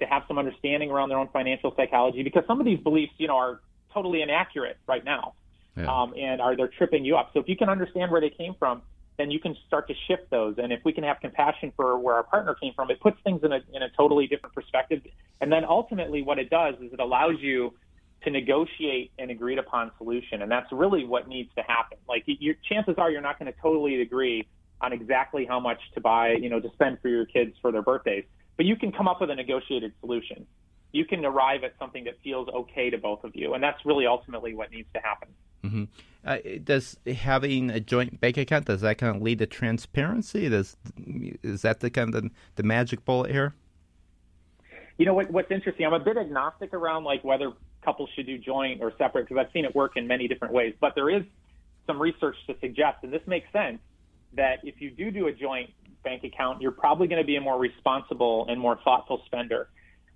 to 0.00 0.06
have 0.06 0.22
some 0.26 0.38
understanding 0.38 0.90
around 0.90 1.10
their 1.10 1.18
own 1.18 1.28
financial 1.28 1.74
psychology 1.76 2.22
because 2.22 2.44
some 2.46 2.58
of 2.60 2.66
these 2.66 2.80
beliefs 2.80 3.12
you 3.18 3.28
know 3.28 3.36
are 3.36 3.60
totally 3.92 4.22
inaccurate 4.22 4.78
right 4.86 5.04
now 5.04 5.34
yeah. 5.76 5.86
um, 5.86 6.14
and 6.16 6.40
are 6.40 6.56
they're 6.56 6.68
tripping 6.68 7.04
you 7.04 7.16
up? 7.16 7.30
So 7.32 7.40
if 7.40 7.48
you 7.48 7.56
can 7.56 7.68
understand 7.68 8.10
where 8.10 8.20
they 8.20 8.30
came 8.30 8.54
from, 8.58 8.82
then 9.18 9.30
you 9.30 9.38
can 9.38 9.56
start 9.66 9.88
to 9.88 9.94
shift 10.08 10.30
those. 10.30 10.56
And 10.58 10.72
if 10.72 10.80
we 10.84 10.92
can 10.92 11.04
have 11.04 11.20
compassion 11.20 11.72
for 11.76 11.98
where 11.98 12.14
our 12.14 12.22
partner 12.22 12.54
came 12.54 12.72
from, 12.74 12.90
it 12.90 13.00
puts 13.00 13.18
things 13.22 13.42
in 13.44 13.52
a 13.52 13.60
in 13.72 13.82
a 13.82 13.90
totally 13.90 14.26
different 14.26 14.54
perspective. 14.54 15.02
And 15.40 15.52
then 15.52 15.64
ultimately, 15.64 16.22
what 16.22 16.38
it 16.38 16.50
does 16.50 16.74
is 16.80 16.92
it 16.92 17.00
allows 17.00 17.36
you 17.40 17.74
to 18.24 18.30
negotiate 18.30 19.10
an 19.18 19.30
agreed 19.30 19.58
upon 19.58 19.90
solution, 19.98 20.42
and 20.42 20.50
that's 20.50 20.70
really 20.70 21.04
what 21.04 21.28
needs 21.28 21.50
to 21.56 21.62
happen. 21.62 21.98
Like 22.08 22.24
your 22.26 22.54
chances 22.68 22.94
are 22.98 23.10
you're 23.10 23.20
not 23.20 23.38
going 23.38 23.52
to 23.52 23.58
totally 23.60 24.00
agree 24.00 24.46
on 24.82 24.92
exactly 24.92 25.46
how 25.46 25.60
much 25.60 25.80
to 25.94 26.00
buy, 26.00 26.32
you 26.32 26.50
know, 26.50 26.60
to 26.60 26.70
spend 26.72 26.98
for 27.00 27.08
your 27.08 27.24
kids 27.24 27.54
for 27.62 27.70
their 27.70 27.82
birthdays, 27.82 28.24
but 28.56 28.66
you 28.66 28.76
can 28.76 28.92
come 28.92 29.08
up 29.08 29.20
with 29.20 29.30
a 29.30 29.34
negotiated 29.34 29.92
solution. 30.00 30.46
You 30.92 31.06
can 31.06 31.24
arrive 31.24 31.64
at 31.64 31.74
something 31.78 32.04
that 32.04 32.18
feels 32.22 32.48
okay 32.48 32.90
to 32.90 32.98
both 32.98 33.24
of 33.24 33.34
you, 33.34 33.54
and 33.54 33.62
that's 33.62 33.86
really 33.86 34.06
ultimately 34.06 34.54
what 34.54 34.70
needs 34.70 34.88
to 34.94 35.00
happen. 35.00 35.28
Mm-hmm. 35.64 35.84
Uh, 36.24 36.38
does 36.62 36.96
having 37.06 37.70
a 37.70 37.80
joint 37.80 38.20
bank 38.20 38.36
account 38.36 38.66
does 38.66 38.80
that 38.82 38.98
kind 38.98 39.16
of 39.16 39.22
lead 39.22 39.38
to 39.38 39.46
transparency? 39.46 40.48
Does 40.48 40.76
is 41.42 41.62
that 41.62 41.80
the 41.80 41.90
kind 41.90 42.14
of 42.14 42.22
the, 42.22 42.30
the 42.56 42.62
magic 42.62 43.04
bullet 43.04 43.30
here? 43.30 43.54
You 44.98 45.06
know 45.06 45.14
what, 45.14 45.30
what's 45.30 45.50
interesting? 45.50 45.86
I'm 45.86 45.94
a 45.94 46.00
bit 46.00 46.16
agnostic 46.16 46.74
around 46.74 47.04
like 47.04 47.24
whether 47.24 47.52
couples 47.84 48.10
should 48.14 48.26
do 48.26 48.38
joint 48.38 48.82
or 48.82 48.92
separate 48.98 49.28
because 49.28 49.44
I've 49.44 49.52
seen 49.52 49.64
it 49.64 49.74
work 49.74 49.96
in 49.96 50.06
many 50.06 50.28
different 50.28 50.52
ways. 50.52 50.74
But 50.80 50.94
there 50.94 51.10
is 51.10 51.22
some 51.86 52.00
research 52.00 52.36
to 52.46 52.54
suggest, 52.60 52.98
and 53.02 53.12
this 53.12 53.22
makes 53.26 53.50
sense, 53.52 53.78
that 54.36 54.56
if 54.62 54.80
you 54.80 54.90
do 54.90 55.10
do 55.10 55.26
a 55.26 55.32
joint 55.32 55.70
bank 56.04 56.24
account, 56.24 56.60
you're 56.60 56.72
probably 56.72 57.06
going 57.06 57.20
to 57.20 57.26
be 57.26 57.36
a 57.36 57.40
more 57.40 57.58
responsible 57.58 58.46
and 58.48 58.60
more 58.60 58.78
thoughtful 58.84 59.22
spender. 59.26 59.68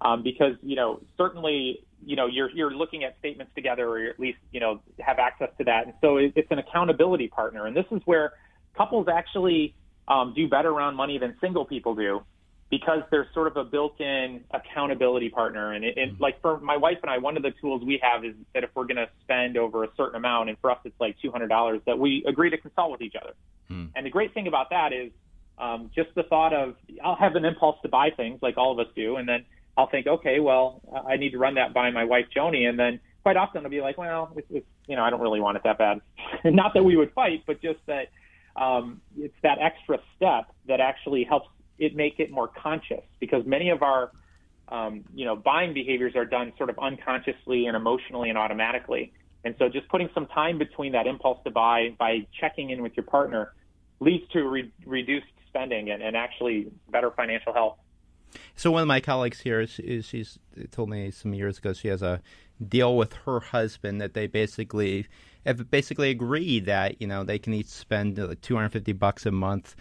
Um, 0.03 0.23
because 0.23 0.57
you 0.63 0.77
know 0.77 1.01
certainly 1.17 1.81
you 2.05 2.17
know 2.17 2.27
you're 2.27 2.51
you're 2.51 2.71
looking 2.71 3.03
at 3.05 3.19
statements 3.19 3.53
together 3.55 3.89
or 3.89 4.05
at 4.05 4.21
least 4.21 4.39
you 4.53 4.61
know 4.61 4.83
have 5.01 5.19
access 5.19 5.49
to 5.59 5.65
that. 5.65 5.87
And 5.87 5.95
so 6.03 6.19
it, 6.19 6.33
it's 6.37 6.51
an 6.51 6.59
accountability 6.59 7.29
partner. 7.29 7.67
And 7.67 7.75
this 7.75 7.87
is 7.91 8.03
where 8.05 8.33
couples 8.77 9.07
actually 9.11 9.75
um, 10.07 10.35
do 10.37 10.49
better 10.49 10.69
around 10.69 10.97
money 10.97 11.19
than 11.19 11.35
single 11.41 11.65
people 11.65 11.95
do 11.95 12.23
because 12.71 13.03
there's 13.11 13.27
sort 13.33 13.47
of 13.47 13.57
a 13.57 13.65
built-in 13.65 14.43
accountability 14.51 15.29
partner 15.29 15.73
and 15.73 15.85
it, 15.85 15.97
it 15.97 16.13
mm-hmm. 16.13 16.23
like 16.23 16.41
for 16.41 16.59
my 16.61 16.77
wife 16.77 16.99
and 17.03 17.11
I 17.11 17.19
one 17.19 17.37
of 17.37 17.43
the 17.43 17.53
tools 17.61 17.83
we 17.85 18.01
have 18.03 18.25
is 18.25 18.35
that 18.55 18.65
if 18.65 18.71
we're 18.75 18.87
going 18.87 18.97
to 18.97 19.09
spend 19.23 19.57
over 19.57 19.85
a 19.85 19.89
certain 19.97 20.17
amount 20.17 20.49
and 20.49 20.59
for 20.59 20.71
us 20.71 20.79
it's 20.85 20.99
like 21.01 21.17
$200 21.25 21.85
that 21.87 21.99
we 21.99 22.25
agree 22.27 22.51
to 22.51 22.59
consult 22.59 22.91
with 22.91 23.03
each 23.03 23.15
other 23.21 23.35
mm. 23.71 23.89
and 23.95 24.07
the 24.07 24.11
great 24.11 24.35
thing 24.35 24.49
about 24.49 24.71
that 24.71 24.93
is 24.93 25.13
um, 25.59 25.91
just 25.95 26.11
the 26.17 26.25
thought 26.25 26.53
of 26.53 26.75
I'll 27.05 27.17
have 27.17 27.37
an 27.37 27.45
impulse 27.45 27.77
to 27.83 27.89
buy 27.89 28.11
things 28.17 28.41
like 28.43 28.57
all 28.57 28.73
of 28.73 28.85
us 28.85 28.93
do 28.97 29.17
and 29.17 29.29
then 29.29 29.45
I'll 29.77 29.89
think, 29.89 30.07
okay, 30.07 30.41
well, 30.41 30.81
I 31.07 31.17
need 31.17 31.31
to 31.31 31.39
run 31.39 31.55
that 31.55 31.75
by 31.75 31.91
my 31.91 32.05
wife 32.05 32.27
Joni, 32.35 32.69
and 32.69 32.79
then 32.79 32.99
quite 33.23 33.37
often 33.37 33.65
I'll 33.65 33.71
be 33.71 33.81
like, 33.81 33.99
well, 33.99 34.33
it's, 34.37 34.47
it's 34.51 34.67
you 34.87 34.97
know, 34.97 35.03
I 35.03 35.11
don't 35.11 35.21
really 35.21 35.41
want 35.41 35.57
it 35.57 35.65
that 35.65 35.79
bad. 35.79 36.01
Not 36.45 36.73
that 36.75 36.83
we 36.83 36.97
would 36.97 37.13
fight, 37.13 37.45
but 37.47 37.61
just 37.61 37.81
that 37.87 38.09
um, 38.57 39.03
it's 39.19 39.35
that 39.43 39.59
extra 39.61 39.99
step 40.17 40.47
that 40.67 40.81
actually 40.81 41.25
helps 41.25 41.49
it 41.79 41.95
make 41.95 42.19
it 42.19 42.31
more 42.31 42.49
conscious 42.49 43.03
because 43.21 43.45
many 43.47 43.71
of 43.71 43.83
our 43.83 44.13
um, 44.69 45.05
you 45.15 45.25
know 45.25 45.37
buying 45.37 45.75
behaviors 45.75 46.17
are 46.17 46.25
done 46.25 46.53
sort 46.57 46.71
of 46.71 46.79
unconsciously 46.79 47.67
and 47.67 47.77
emotionally 47.77 48.29
and 48.29 48.39
automatically. 48.39 49.13
And 49.45 49.55
so 49.59 49.69
just 49.69 49.89
putting 49.89 50.09
some 50.13 50.27
time 50.27 50.59
between 50.59 50.93
that 50.93 51.07
impulse 51.07 51.39
to 51.45 51.51
buy 51.51 51.95
by 51.99 52.27
checking 52.41 52.71
in 52.71 52.83
with 52.83 52.97
your 52.97 53.05
partner 53.05 53.53
leads 54.01 54.29
to 54.33 54.43
re- 54.43 54.73
reduced 54.85 55.27
spending 55.49 55.91
and, 55.91 56.03
and 56.03 56.17
actually 56.17 56.67
better 56.91 57.11
financial 57.11 57.53
health. 57.53 57.79
So 58.55 58.71
one 58.71 58.83
of 58.83 58.89
my 58.89 59.01
colleagues 59.01 59.41
here 59.41 59.61
is, 59.61 59.79
is 59.79 60.07
she's 60.07 60.39
told 60.73 60.91
me 60.91 61.11
some 61.11 61.33
years 61.33 61.59
ago 61.59 61.73
she 61.73 61.89
has 61.89 62.03
a 62.03 62.21
deal 62.67 62.97
with 62.97 63.13
her 63.25 63.41
husband 63.41 64.01
that 64.01 64.15
they 64.15 64.27
basically 64.27 65.07
have 65.45 65.71
basically 65.71 66.11
agreed 66.11 66.67
that 66.67 67.01
you 67.01 67.07
know 67.07 67.23
they 67.23 67.39
can 67.39 67.55
each 67.55 67.69
spend 67.69 68.17
250 68.17 68.93
bucks 68.93 69.27
a 69.27 69.31
month 69.31 69.77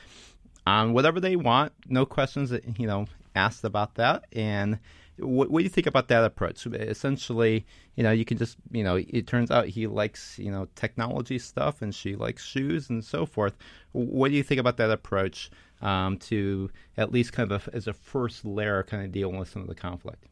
on 0.66 0.94
whatever 0.94 1.20
they 1.20 1.36
want, 1.36 1.74
no 1.88 2.06
questions 2.06 2.54
you 2.78 2.88
know 2.88 3.06
asked 3.36 3.64
about 3.64 3.96
that. 3.96 4.26
And 4.34 4.80
what, 5.18 5.50
what 5.50 5.60
do 5.60 5.64
you 5.64 5.70
think 5.70 5.88
about 5.88 6.08
that 6.10 6.24
approach? 6.24 6.66
Essentially, 6.68 7.66
you 7.96 8.04
know, 8.04 8.12
you 8.12 8.26
can 8.26 8.38
just 8.38 8.58
you 8.72 8.84
know 8.84 8.96
it 8.96 9.28
turns 9.28 9.52
out 9.52 9.68
he 9.68 9.88
likes 9.88 10.38
you 10.40 10.52
know 10.52 10.68
technology 10.76 11.40
stuff 11.40 11.82
and 11.82 11.94
she 11.94 12.16
likes 12.16 12.46
shoes 12.46 12.90
and 12.90 13.04
so 13.04 13.26
forth. 13.26 13.56
What 13.92 14.30
do 14.30 14.36
you 14.36 14.44
think 14.44 14.60
about 14.60 14.78
that 14.78 14.92
approach? 14.92 15.50
um, 15.82 16.18
to 16.18 16.70
at 16.98 17.12
least 17.12 17.34
kind 17.34 17.52
of 17.52 17.68
a, 17.68 17.76
as 17.76 17.88
a 17.88 17.94
first 17.94 18.46
layer 18.46 18.84
kind 18.84 19.04
of 19.04 19.12
dealing 19.12 19.38
with 19.38 19.50
some 19.50 19.62
of 19.62 19.68
the 19.68 19.76
conflict. 19.76 20.26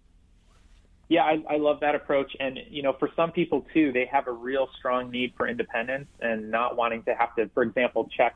Yeah, 1.10 1.24
I, 1.24 1.44
I 1.50 1.58
love 1.58 1.82
that 1.82 1.96
approach. 1.96 2.36
And, 2.40 2.60
you 2.70 2.82
know, 2.82 2.94
for 2.98 3.10
some 3.16 3.32
people 3.32 3.66
too, 3.74 3.92
they 3.92 4.06
have 4.06 4.28
a 4.28 4.32
real 4.32 4.68
strong 4.80 5.12
need 5.12 5.34
for 5.38 5.48
independence 5.48 6.08
and 6.22 6.50
not 6.50 6.76
wanting 6.76 7.04
to 7.04 7.14
have 7.14 7.36
to, 7.36 7.50
for 7.54 7.62
example, 7.62 8.10
check 8.16 8.36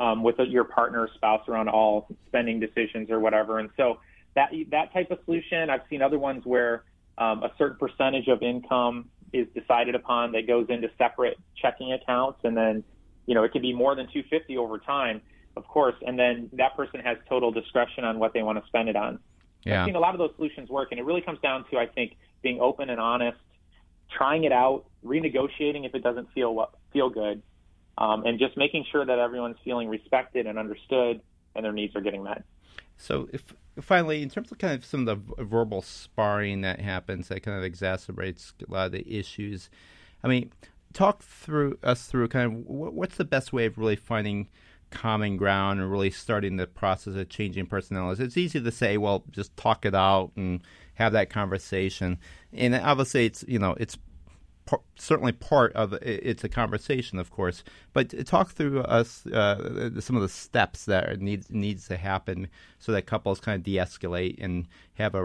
um, 0.00 0.22
with 0.22 0.36
your 0.38 0.64
partner 0.64 1.02
or 1.02 1.10
spouse 1.14 1.46
around 1.48 1.68
all 1.68 2.08
spending 2.26 2.60
decisions 2.60 3.10
or 3.10 3.20
whatever. 3.20 3.58
And 3.58 3.70
so 3.76 3.98
that, 4.34 4.50
that 4.70 4.92
type 4.92 5.10
of 5.10 5.18
solution, 5.24 5.70
I've 5.70 5.82
seen 5.88 6.02
other 6.02 6.18
ones 6.18 6.44
where 6.44 6.84
um, 7.16 7.42
a 7.42 7.50
certain 7.58 7.78
percentage 7.78 8.28
of 8.28 8.42
income 8.42 9.08
is 9.32 9.46
decided 9.54 9.94
upon 9.94 10.32
that 10.32 10.46
goes 10.46 10.66
into 10.68 10.90
separate 10.98 11.38
checking 11.60 11.92
accounts. 11.92 12.40
And 12.44 12.56
then, 12.56 12.84
you 13.26 13.34
know, 13.34 13.44
it 13.44 13.52
can 13.52 13.62
be 13.62 13.72
more 13.72 13.94
than 13.94 14.06
250 14.06 14.56
over 14.56 14.78
time 14.78 15.22
of 15.58 15.66
course, 15.66 15.96
and 16.06 16.18
then 16.18 16.48
that 16.54 16.76
person 16.76 17.00
has 17.00 17.18
total 17.28 17.50
discretion 17.50 18.04
on 18.04 18.18
what 18.18 18.32
they 18.32 18.42
want 18.42 18.62
to 18.62 18.66
spend 18.68 18.88
it 18.88 18.96
on. 18.96 19.18
Yeah. 19.64 19.82
I've 19.82 19.86
seen 19.86 19.96
a 19.96 20.00
lot 20.00 20.14
of 20.14 20.18
those 20.18 20.30
solutions 20.36 20.70
work, 20.70 20.88
and 20.92 21.00
it 21.00 21.02
really 21.02 21.20
comes 21.20 21.40
down 21.40 21.64
to 21.70 21.78
I 21.78 21.86
think 21.86 22.16
being 22.42 22.60
open 22.60 22.88
and 22.88 23.00
honest, 23.00 23.38
trying 24.16 24.44
it 24.44 24.52
out, 24.52 24.84
renegotiating 25.04 25.84
if 25.84 25.94
it 25.94 26.02
doesn't 26.02 26.32
feel 26.32 26.54
what 26.54 26.70
feel 26.92 27.10
good, 27.10 27.42
um, 27.98 28.24
and 28.24 28.38
just 28.38 28.56
making 28.56 28.86
sure 28.90 29.04
that 29.04 29.18
everyone's 29.18 29.58
feeling 29.64 29.88
respected 29.88 30.46
and 30.46 30.58
understood, 30.58 31.20
and 31.54 31.64
their 31.64 31.72
needs 31.72 31.94
are 31.96 32.00
getting 32.00 32.22
met. 32.22 32.44
So, 32.96 33.28
if 33.32 33.54
finally, 33.80 34.22
in 34.22 34.30
terms 34.30 34.50
of 34.50 34.58
kind 34.58 34.74
of 34.74 34.84
some 34.84 35.06
of 35.06 35.26
the 35.36 35.44
verbal 35.44 35.82
sparring 35.82 36.62
that 36.62 36.80
happens, 36.80 37.28
that 37.28 37.42
kind 37.42 37.62
of 37.62 37.70
exacerbates 37.70 38.52
a 38.66 38.72
lot 38.72 38.86
of 38.86 38.92
the 38.92 39.18
issues. 39.18 39.68
I 40.22 40.28
mean, 40.28 40.52
talk 40.92 41.22
through 41.22 41.78
us 41.82 42.06
through 42.06 42.28
kind 42.28 42.46
of 42.46 42.66
what's 42.66 43.16
the 43.16 43.24
best 43.24 43.52
way 43.52 43.66
of 43.66 43.78
really 43.78 43.96
finding 43.96 44.48
common 44.90 45.36
ground 45.36 45.80
and 45.80 45.90
really 45.90 46.10
starting 46.10 46.56
the 46.56 46.66
process 46.66 47.14
of 47.14 47.28
changing 47.28 47.66
personalities. 47.66 48.20
It's 48.20 48.36
easy 48.36 48.60
to 48.60 48.72
say, 48.72 48.96
well, 48.96 49.22
just 49.30 49.56
talk 49.56 49.84
it 49.84 49.94
out 49.94 50.32
and 50.34 50.62
have 50.94 51.12
that 51.12 51.30
conversation. 51.30 52.18
And 52.52 52.74
obviously, 52.74 53.26
it's 53.26 53.44
you 53.46 53.58
know, 53.58 53.76
it's 53.78 53.98
par- 54.68 54.82
certainly 54.96 55.32
part 55.32 55.72
of 55.72 55.94
it's 55.94 56.44
a 56.44 56.48
conversation, 56.48 57.18
of 57.18 57.30
course. 57.30 57.64
But 57.94 58.26
talk 58.26 58.50
through 58.50 58.82
us 58.82 59.26
uh, 59.26 60.00
some 60.00 60.14
of 60.14 60.22
the 60.22 60.28
steps 60.28 60.84
that 60.84 61.20
needs 61.20 61.50
needs 61.50 61.88
to 61.88 61.96
happen 61.96 62.48
so 62.78 62.92
that 62.92 63.06
couples 63.06 63.40
kind 63.40 63.56
of 63.56 63.62
de-escalate 63.62 64.36
and 64.38 64.68
have 64.94 65.14
a, 65.14 65.24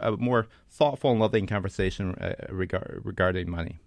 a, 0.00 0.12
a 0.12 0.16
more 0.16 0.48
thoughtful 0.68 1.12
and 1.12 1.20
loving 1.20 1.46
conversation 1.46 2.14
uh, 2.16 2.34
regard, 2.48 3.00
regarding 3.04 3.48
money. 3.48 3.78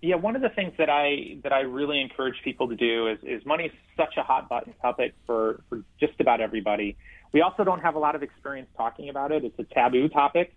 Yeah, 0.00 0.16
one 0.16 0.34
of 0.34 0.42
the 0.42 0.48
things 0.48 0.72
that 0.78 0.88
I 0.88 1.36
that 1.42 1.52
I 1.52 1.60
really 1.60 2.00
encourage 2.00 2.36
people 2.42 2.68
to 2.68 2.76
do 2.76 3.08
is 3.08 3.18
is 3.22 3.44
money 3.44 3.64
is 3.64 3.72
such 3.96 4.16
a 4.16 4.22
hot 4.22 4.48
button 4.48 4.72
topic 4.80 5.14
for 5.26 5.62
for 5.68 5.84
just 6.00 6.18
about 6.18 6.40
everybody. 6.40 6.96
We 7.32 7.42
also 7.42 7.62
don't 7.62 7.80
have 7.80 7.94
a 7.94 7.98
lot 7.98 8.14
of 8.14 8.22
experience 8.22 8.68
talking 8.76 9.10
about 9.10 9.32
it. 9.32 9.44
It's 9.44 9.58
a 9.58 9.64
taboo 9.74 10.08
topic, 10.08 10.54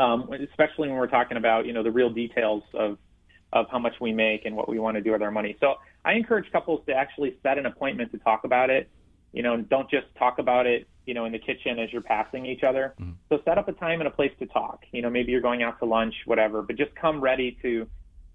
um, 0.00 0.32
especially 0.50 0.88
when 0.88 0.96
we're 0.96 1.06
talking 1.06 1.36
about 1.36 1.66
you 1.66 1.72
know 1.72 1.82
the 1.82 1.90
real 1.90 2.10
details 2.10 2.62
of 2.74 2.98
of 3.52 3.66
how 3.70 3.78
much 3.78 3.94
we 4.00 4.12
make 4.12 4.44
and 4.44 4.54
what 4.54 4.68
we 4.68 4.78
want 4.78 4.96
to 4.96 5.00
do 5.00 5.12
with 5.12 5.22
our 5.22 5.30
money. 5.30 5.56
So 5.60 5.74
I 6.04 6.12
encourage 6.12 6.50
couples 6.52 6.82
to 6.86 6.92
actually 6.94 7.36
set 7.42 7.58
an 7.58 7.66
appointment 7.66 8.12
to 8.12 8.18
talk 8.18 8.44
about 8.44 8.70
it. 8.70 8.88
You 9.32 9.42
know, 9.42 9.60
don't 9.60 9.90
just 9.90 10.06
talk 10.16 10.38
about 10.38 10.66
it 10.66 10.88
you 11.10 11.14
know, 11.14 11.24
in 11.24 11.32
the 11.32 11.38
kitchen 11.40 11.80
as 11.80 11.92
you're 11.92 12.02
passing 12.02 12.46
each 12.46 12.62
other. 12.62 12.94
Mm-hmm. 13.00 13.12
So 13.28 13.40
set 13.44 13.58
up 13.58 13.66
a 13.66 13.72
time 13.72 14.00
and 14.00 14.06
a 14.06 14.12
place 14.12 14.30
to 14.38 14.46
talk. 14.46 14.84
You 14.92 15.02
know, 15.02 15.10
maybe 15.10 15.32
you're 15.32 15.40
going 15.40 15.60
out 15.60 15.80
to 15.80 15.84
lunch, 15.84 16.14
whatever, 16.24 16.62
but 16.62 16.76
just 16.76 16.94
come 16.94 17.20
ready 17.20 17.58
to 17.62 17.88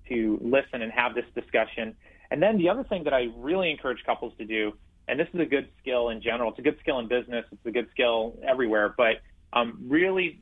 to 0.10 0.40
listen 0.42 0.82
and 0.82 0.92
have 0.92 1.16
this 1.16 1.24
discussion. 1.34 1.96
And 2.30 2.44
then 2.44 2.58
the 2.58 2.68
other 2.68 2.84
thing 2.84 3.06
that 3.06 3.14
I 3.14 3.30
really 3.38 3.72
encourage 3.72 4.04
couples 4.06 4.34
to 4.40 4.46
do, 4.46 4.74
and 5.08 5.18
this 5.18 5.28
is 5.34 5.40
a 5.40 5.46
good 5.46 5.70
skill 5.82 6.10
in 6.10 6.22
general, 6.22 6.50
it's 6.50 6.60
a 6.60 6.62
good 6.62 6.78
skill 6.82 7.00
in 7.00 7.08
business, 7.08 7.46
it's 7.50 7.66
a 7.66 7.72
good 7.72 7.88
skill 7.92 8.38
everywhere, 8.46 8.94
but 8.96 9.22
um, 9.54 9.80
really 9.88 10.42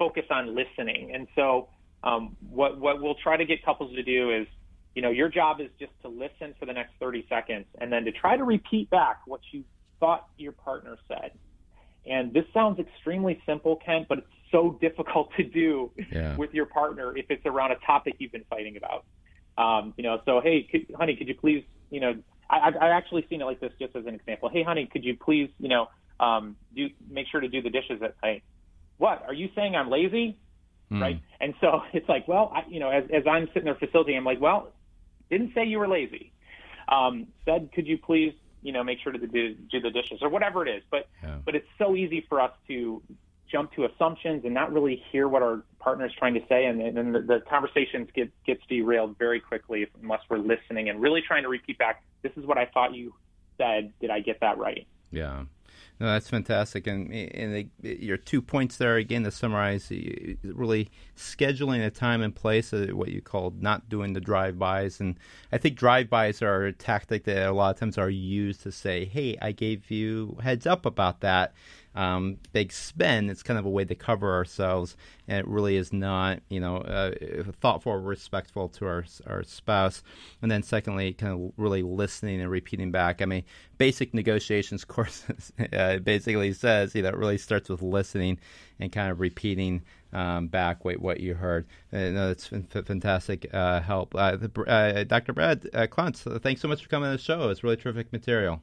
focus 0.00 0.24
on 0.30 0.56
listening. 0.56 1.12
And 1.14 1.28
so 1.36 1.68
um, 2.02 2.34
what 2.48 2.80
what 2.80 3.00
we'll 3.00 3.20
try 3.22 3.36
to 3.36 3.44
get 3.44 3.64
couples 3.64 3.94
to 3.94 4.02
do 4.02 4.30
is, 4.30 4.46
you 4.94 5.02
know, 5.02 5.10
your 5.10 5.28
job 5.28 5.60
is 5.60 5.68
just 5.78 5.92
to 6.02 6.08
listen 6.08 6.54
for 6.58 6.66
the 6.66 6.72
next 6.72 6.94
30 6.98 7.26
seconds 7.28 7.66
and 7.80 7.92
then 7.92 8.04
to 8.06 8.10
try 8.10 8.36
to 8.36 8.42
repeat 8.42 8.88
back 8.90 9.20
what 9.26 9.40
you 9.52 9.62
thought 10.00 10.26
your 10.38 10.52
partner 10.52 10.96
said. 11.06 11.32
And 12.06 12.32
this 12.32 12.44
sounds 12.54 12.80
extremely 12.80 13.40
simple, 13.44 13.76
Kent, 13.76 14.06
but 14.08 14.18
it's 14.18 14.26
so 14.50 14.78
difficult 14.80 15.28
to 15.36 15.44
do 15.44 15.92
yeah. 16.10 16.34
with 16.36 16.54
your 16.54 16.66
partner 16.66 17.16
if 17.16 17.26
it's 17.28 17.44
around 17.44 17.72
a 17.72 17.76
topic 17.86 18.14
you've 18.18 18.32
been 18.32 18.46
fighting 18.48 18.78
about. 18.78 19.04
Um, 19.58 19.92
you 19.98 20.02
know, 20.02 20.22
so 20.24 20.40
hey, 20.40 20.66
could, 20.70 20.86
honey, 20.96 21.14
could 21.14 21.28
you 21.28 21.34
please, 21.34 21.62
you 21.90 22.00
know, 22.00 22.14
I, 22.48 22.68
I've 22.68 22.76
actually 22.76 23.26
seen 23.28 23.42
it 23.42 23.44
like 23.44 23.60
this 23.60 23.72
just 23.78 23.94
as 23.94 24.06
an 24.06 24.14
example. 24.14 24.48
Hey, 24.48 24.62
honey, 24.62 24.88
could 24.90 25.04
you 25.04 25.14
please, 25.16 25.50
you 25.58 25.68
know, 25.68 25.88
um, 26.18 26.56
do 26.74 26.88
make 27.08 27.26
sure 27.30 27.40
to 27.40 27.48
do 27.48 27.60
the 27.60 27.70
dishes 27.70 28.00
at 28.02 28.14
night. 28.22 28.42
What 29.00 29.24
are 29.26 29.32
you 29.32 29.48
saying? 29.56 29.74
I'm 29.74 29.88
lazy, 29.88 30.36
mm. 30.92 31.00
right? 31.00 31.20
And 31.40 31.54
so 31.58 31.80
it's 31.94 32.08
like, 32.08 32.28
well, 32.28 32.52
I, 32.54 32.68
you 32.68 32.78
know, 32.78 32.90
as, 32.90 33.04
as 33.12 33.22
I'm 33.26 33.46
sitting 33.48 33.64
there 33.64 33.74
facilitating, 33.74 34.18
I'm 34.18 34.24
like, 34.24 34.42
well, 34.42 34.72
didn't 35.30 35.52
say 35.54 35.64
you 35.64 35.78
were 35.78 35.88
lazy. 35.88 36.32
Um, 36.86 37.28
said, 37.46 37.70
could 37.74 37.86
you 37.86 37.96
please, 37.96 38.34
you 38.62 38.72
know, 38.72 38.84
make 38.84 38.98
sure 39.02 39.10
to 39.10 39.18
do, 39.18 39.54
do 39.54 39.80
the 39.80 39.90
dishes 39.90 40.18
or 40.20 40.28
whatever 40.28 40.66
it 40.66 40.70
is. 40.70 40.82
But 40.90 41.08
yeah. 41.22 41.38
but 41.44 41.54
it's 41.54 41.68
so 41.78 41.96
easy 41.96 42.26
for 42.28 42.42
us 42.42 42.50
to 42.68 43.02
jump 43.50 43.72
to 43.72 43.86
assumptions 43.86 44.44
and 44.44 44.52
not 44.52 44.70
really 44.70 45.02
hear 45.10 45.28
what 45.28 45.42
our 45.42 45.62
partner 45.78 46.04
is 46.04 46.12
trying 46.18 46.34
to 46.34 46.40
say, 46.46 46.66
and, 46.66 46.80
and 46.82 47.14
the, 47.14 47.20
the 47.20 47.42
conversations 47.48 48.08
get 48.14 48.30
gets 48.44 48.60
derailed 48.68 49.16
very 49.18 49.40
quickly 49.40 49.86
unless 50.02 50.20
we're 50.28 50.38
listening 50.38 50.90
and 50.90 51.00
really 51.00 51.22
trying 51.26 51.42
to 51.44 51.48
repeat 51.48 51.78
back. 51.78 52.02
This 52.22 52.32
is 52.36 52.44
what 52.44 52.58
I 52.58 52.66
thought 52.66 52.94
you 52.94 53.14
said. 53.56 53.94
Did 53.98 54.10
I 54.10 54.20
get 54.20 54.40
that 54.40 54.58
right? 54.58 54.86
Yeah. 55.10 55.44
No, 56.00 56.06
that's 56.06 56.30
fantastic. 56.30 56.86
And, 56.86 57.12
and 57.12 57.54
the, 57.54 57.68
your 57.82 58.16
two 58.16 58.40
points 58.40 58.78
there, 58.78 58.96
again, 58.96 59.22
to 59.24 59.30
summarize, 59.30 59.92
really 60.42 60.88
scheduling 61.14 61.84
a 61.84 61.90
time 61.90 62.22
and 62.22 62.34
place, 62.34 62.72
uh, 62.72 62.86
what 62.92 63.10
you 63.10 63.20
called 63.20 63.62
not 63.62 63.90
doing 63.90 64.14
the 64.14 64.20
drive-bys. 64.20 64.98
And 65.00 65.18
I 65.52 65.58
think 65.58 65.76
drive-bys 65.76 66.40
are 66.40 66.64
a 66.64 66.72
tactic 66.72 67.24
that 67.24 67.46
a 67.46 67.52
lot 67.52 67.74
of 67.74 67.80
times 67.80 67.98
are 67.98 68.08
used 68.08 68.62
to 68.62 68.72
say, 68.72 69.04
hey, 69.04 69.36
I 69.42 69.52
gave 69.52 69.90
you 69.90 70.38
heads 70.42 70.66
up 70.66 70.86
about 70.86 71.20
that 71.20 71.52
um, 71.94 72.38
big 72.52 72.72
spend. 72.72 73.30
It's 73.30 73.42
kind 73.42 73.58
of 73.58 73.66
a 73.66 73.70
way 73.70 73.84
to 73.84 73.94
cover 73.94 74.32
ourselves, 74.32 74.96
and 75.26 75.38
it 75.38 75.48
really 75.48 75.76
is 75.76 75.92
not, 75.92 76.40
you 76.48 76.60
know, 76.60 76.78
uh, 76.78 77.12
thoughtful 77.60 77.92
or 77.92 78.00
respectful 78.00 78.68
to 78.68 78.86
our 78.86 79.04
our 79.26 79.42
spouse. 79.42 80.02
And 80.42 80.50
then 80.50 80.62
secondly, 80.62 81.12
kind 81.12 81.32
of 81.32 81.52
really 81.56 81.82
listening 81.82 82.40
and 82.40 82.50
repeating 82.50 82.90
back. 82.90 83.20
I 83.22 83.24
mean, 83.24 83.44
basic 83.78 84.14
negotiations 84.14 84.84
courses 84.86 85.52
uh, 85.72 85.98
basically 85.98 86.52
says, 86.52 86.94
you 86.94 87.02
know, 87.02 87.08
it 87.08 87.16
really 87.16 87.38
starts 87.38 87.68
with 87.68 87.82
listening 87.82 88.38
and 88.78 88.92
kind 88.92 89.10
of 89.10 89.20
repeating 89.20 89.82
um, 90.12 90.48
back 90.48 90.84
what, 90.84 91.00
what 91.00 91.20
you 91.20 91.34
heard. 91.34 91.66
Uh, 91.92 92.10
no, 92.10 92.30
it's 92.30 92.46
fantastic 92.46 93.48
uh, 93.52 93.80
help. 93.80 94.14
Uh, 94.14 94.36
the, 94.36 94.62
uh, 94.62 95.04
Dr. 95.04 95.32
Brad 95.32 95.68
uh, 95.74 95.86
Klontz, 95.86 96.40
thanks 96.42 96.60
so 96.60 96.68
much 96.68 96.82
for 96.82 96.88
coming 96.88 97.08
on 97.08 97.16
the 97.16 97.22
show. 97.22 97.48
It's 97.48 97.64
really 97.64 97.76
terrific 97.76 98.12
material. 98.12 98.62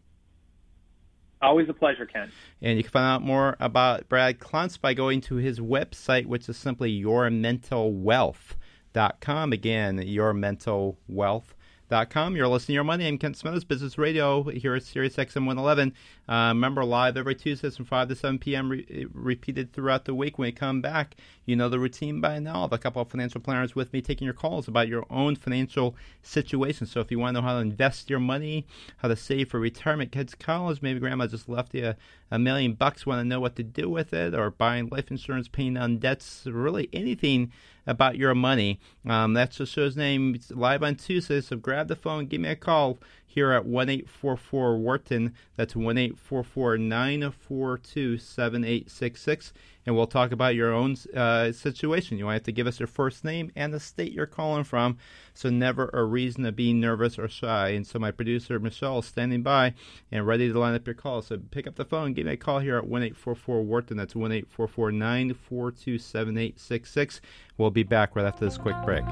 Always 1.41 1.69
a 1.69 1.73
pleasure, 1.73 2.05
Ken. 2.05 2.29
And 2.61 2.77
you 2.77 2.83
can 2.83 2.91
find 2.91 3.05
out 3.05 3.21
more 3.21 3.55
about 3.59 4.09
Brad 4.09 4.39
Klontz 4.39 4.77
by 4.79 4.93
going 4.93 5.21
to 5.21 5.35
his 5.35 5.59
website, 5.59 6.25
which 6.25 6.49
is 6.49 6.57
simply 6.57 6.91
yourmentalwealth.com. 7.01 9.53
Again, 9.53 9.99
yourmentalwealth.com 9.99 11.56
Com. 11.89 12.35
You're 12.35 12.49
listening 12.49 12.67
to 12.67 12.73
Your 12.73 12.83
Money. 12.83 13.07
I'm 13.07 13.17
Kent 13.17 13.37
Smetters, 13.37 13.65
Business 13.65 13.97
Radio 13.97 14.43
here 14.43 14.75
at 14.75 14.83
Sirius 14.83 15.15
XM 15.15 15.45
111. 15.45 15.93
Uh, 16.27 16.49
remember, 16.49 16.83
live 16.83 17.15
every 17.15 17.33
Tuesday 17.33 17.69
from 17.69 17.85
5 17.85 18.09
to 18.09 18.15
7 18.15 18.39
p.m., 18.39 18.69
re- 18.69 19.07
repeated 19.13 19.71
throughout 19.71 20.03
the 20.03 20.13
week. 20.13 20.37
When 20.37 20.47
we 20.47 20.51
come 20.51 20.81
back, 20.81 21.15
you 21.45 21.55
know 21.55 21.69
the 21.69 21.79
routine 21.79 22.19
by 22.19 22.39
now. 22.39 22.57
I 22.57 22.61
have 22.63 22.73
a 22.73 22.77
couple 22.77 23.01
of 23.01 23.07
financial 23.07 23.39
planners 23.39 23.73
with 23.73 23.93
me 23.93 24.01
taking 24.01 24.25
your 24.25 24.33
calls 24.33 24.67
about 24.67 24.89
your 24.89 25.05
own 25.09 25.37
financial 25.37 25.95
situation. 26.21 26.87
So 26.87 26.99
if 26.99 27.09
you 27.09 27.19
want 27.19 27.35
to 27.35 27.41
know 27.41 27.47
how 27.47 27.53
to 27.53 27.61
invest 27.61 28.09
your 28.09 28.19
money, 28.19 28.67
how 28.97 29.07
to 29.07 29.15
save 29.15 29.49
for 29.49 29.59
retirement, 29.61 30.11
kids' 30.11 30.35
college, 30.35 30.81
maybe 30.81 30.99
grandma 30.99 31.27
just 31.27 31.47
left 31.47 31.73
you 31.73 31.87
a, 31.87 31.95
a 32.31 32.37
million 32.37 32.73
bucks, 32.73 33.05
want 33.05 33.21
to 33.21 33.23
know 33.23 33.39
what 33.39 33.55
to 33.55 33.63
do 33.63 33.89
with 33.89 34.11
it, 34.11 34.35
or 34.35 34.51
buying 34.51 34.89
life 34.89 35.09
insurance, 35.09 35.47
paying 35.47 35.75
down 35.75 35.99
debts, 35.99 36.45
really 36.45 36.89
anything 36.91 37.53
about 37.87 38.17
your 38.17 38.35
money. 38.35 38.79
Um, 39.07 39.33
that's 39.33 39.57
the 39.57 39.65
show's 39.65 39.95
name. 39.95 40.35
It's 40.35 40.51
live 40.51 40.83
on 40.83 40.95
Tuesday, 40.95 41.41
so 41.41 41.55
grab 41.55 41.87
the 41.87 41.95
phone, 41.95 42.27
give 42.27 42.41
me 42.41 42.49
a 42.49 42.55
call 42.55 42.99
here 43.25 43.51
at 43.51 43.65
1 43.65 43.89
844 43.89 44.77
Wharton. 44.77 45.33
That's 45.55 45.75
1 45.75 45.97
844 45.97 46.77
942 46.77 48.17
7866 48.17 49.53
and 49.87 49.95
we'll 49.95 50.05
talk 50.05 50.31
about 50.33 50.53
your 50.53 50.73
own 50.73 50.97
uh, 51.15 51.53
situation. 51.53 52.17
You 52.17 52.27
have 52.27 52.43
to 52.43 52.51
give 52.51 52.67
us 52.67 52.77
your 52.79 52.87
first 52.87 53.23
name 53.23 53.53
and 53.55 53.73
the 53.73 53.79
state 53.79 54.11
you're 54.11 54.25
calling 54.25 54.65
from, 54.65 54.97
so 55.33 55.49
never 55.49 55.89
a 55.93 56.03
reason 56.03 56.43
to 56.43 56.51
be 56.51 56.73
nervous 56.73 57.17
or 57.17 57.29
shy. 57.29 57.69
And 57.69 57.87
so 57.87 57.97
my 57.97 58.11
producer 58.11 58.59
Michelle 58.59 58.99
is 58.99 59.05
standing 59.05 59.43
by 59.43 59.73
and 60.11 60.27
ready 60.27 60.51
to 60.51 60.59
line 60.59 60.75
up 60.75 60.85
your 60.85 60.93
call. 60.93 61.21
So 61.21 61.39
pick 61.51 61.65
up 61.65 61.75
the 61.75 61.85
phone, 61.85 62.11
give 62.13 62.25
me 62.25 62.33
a 62.33 62.37
call 62.37 62.59
here 62.59 62.77
at 62.77 62.85
one 62.85 63.01
eight 63.01 63.15
four 63.15 63.33
four 63.33 63.63
Wharton. 63.63 63.95
That's 63.95 64.13
one 64.13 64.33
eight 64.33 64.49
four 64.49 64.67
four 64.67 64.91
nine 64.91 65.33
four 65.33 65.71
two 65.71 65.97
seven 65.97 66.37
eight 66.37 66.59
six 66.59 66.91
six. 66.91 67.21
We'll 67.57 67.71
be 67.71 67.83
back 67.83 68.13
right 68.15 68.25
after 68.25 68.43
this 68.43 68.57
quick 68.57 68.75
break. 68.83 69.05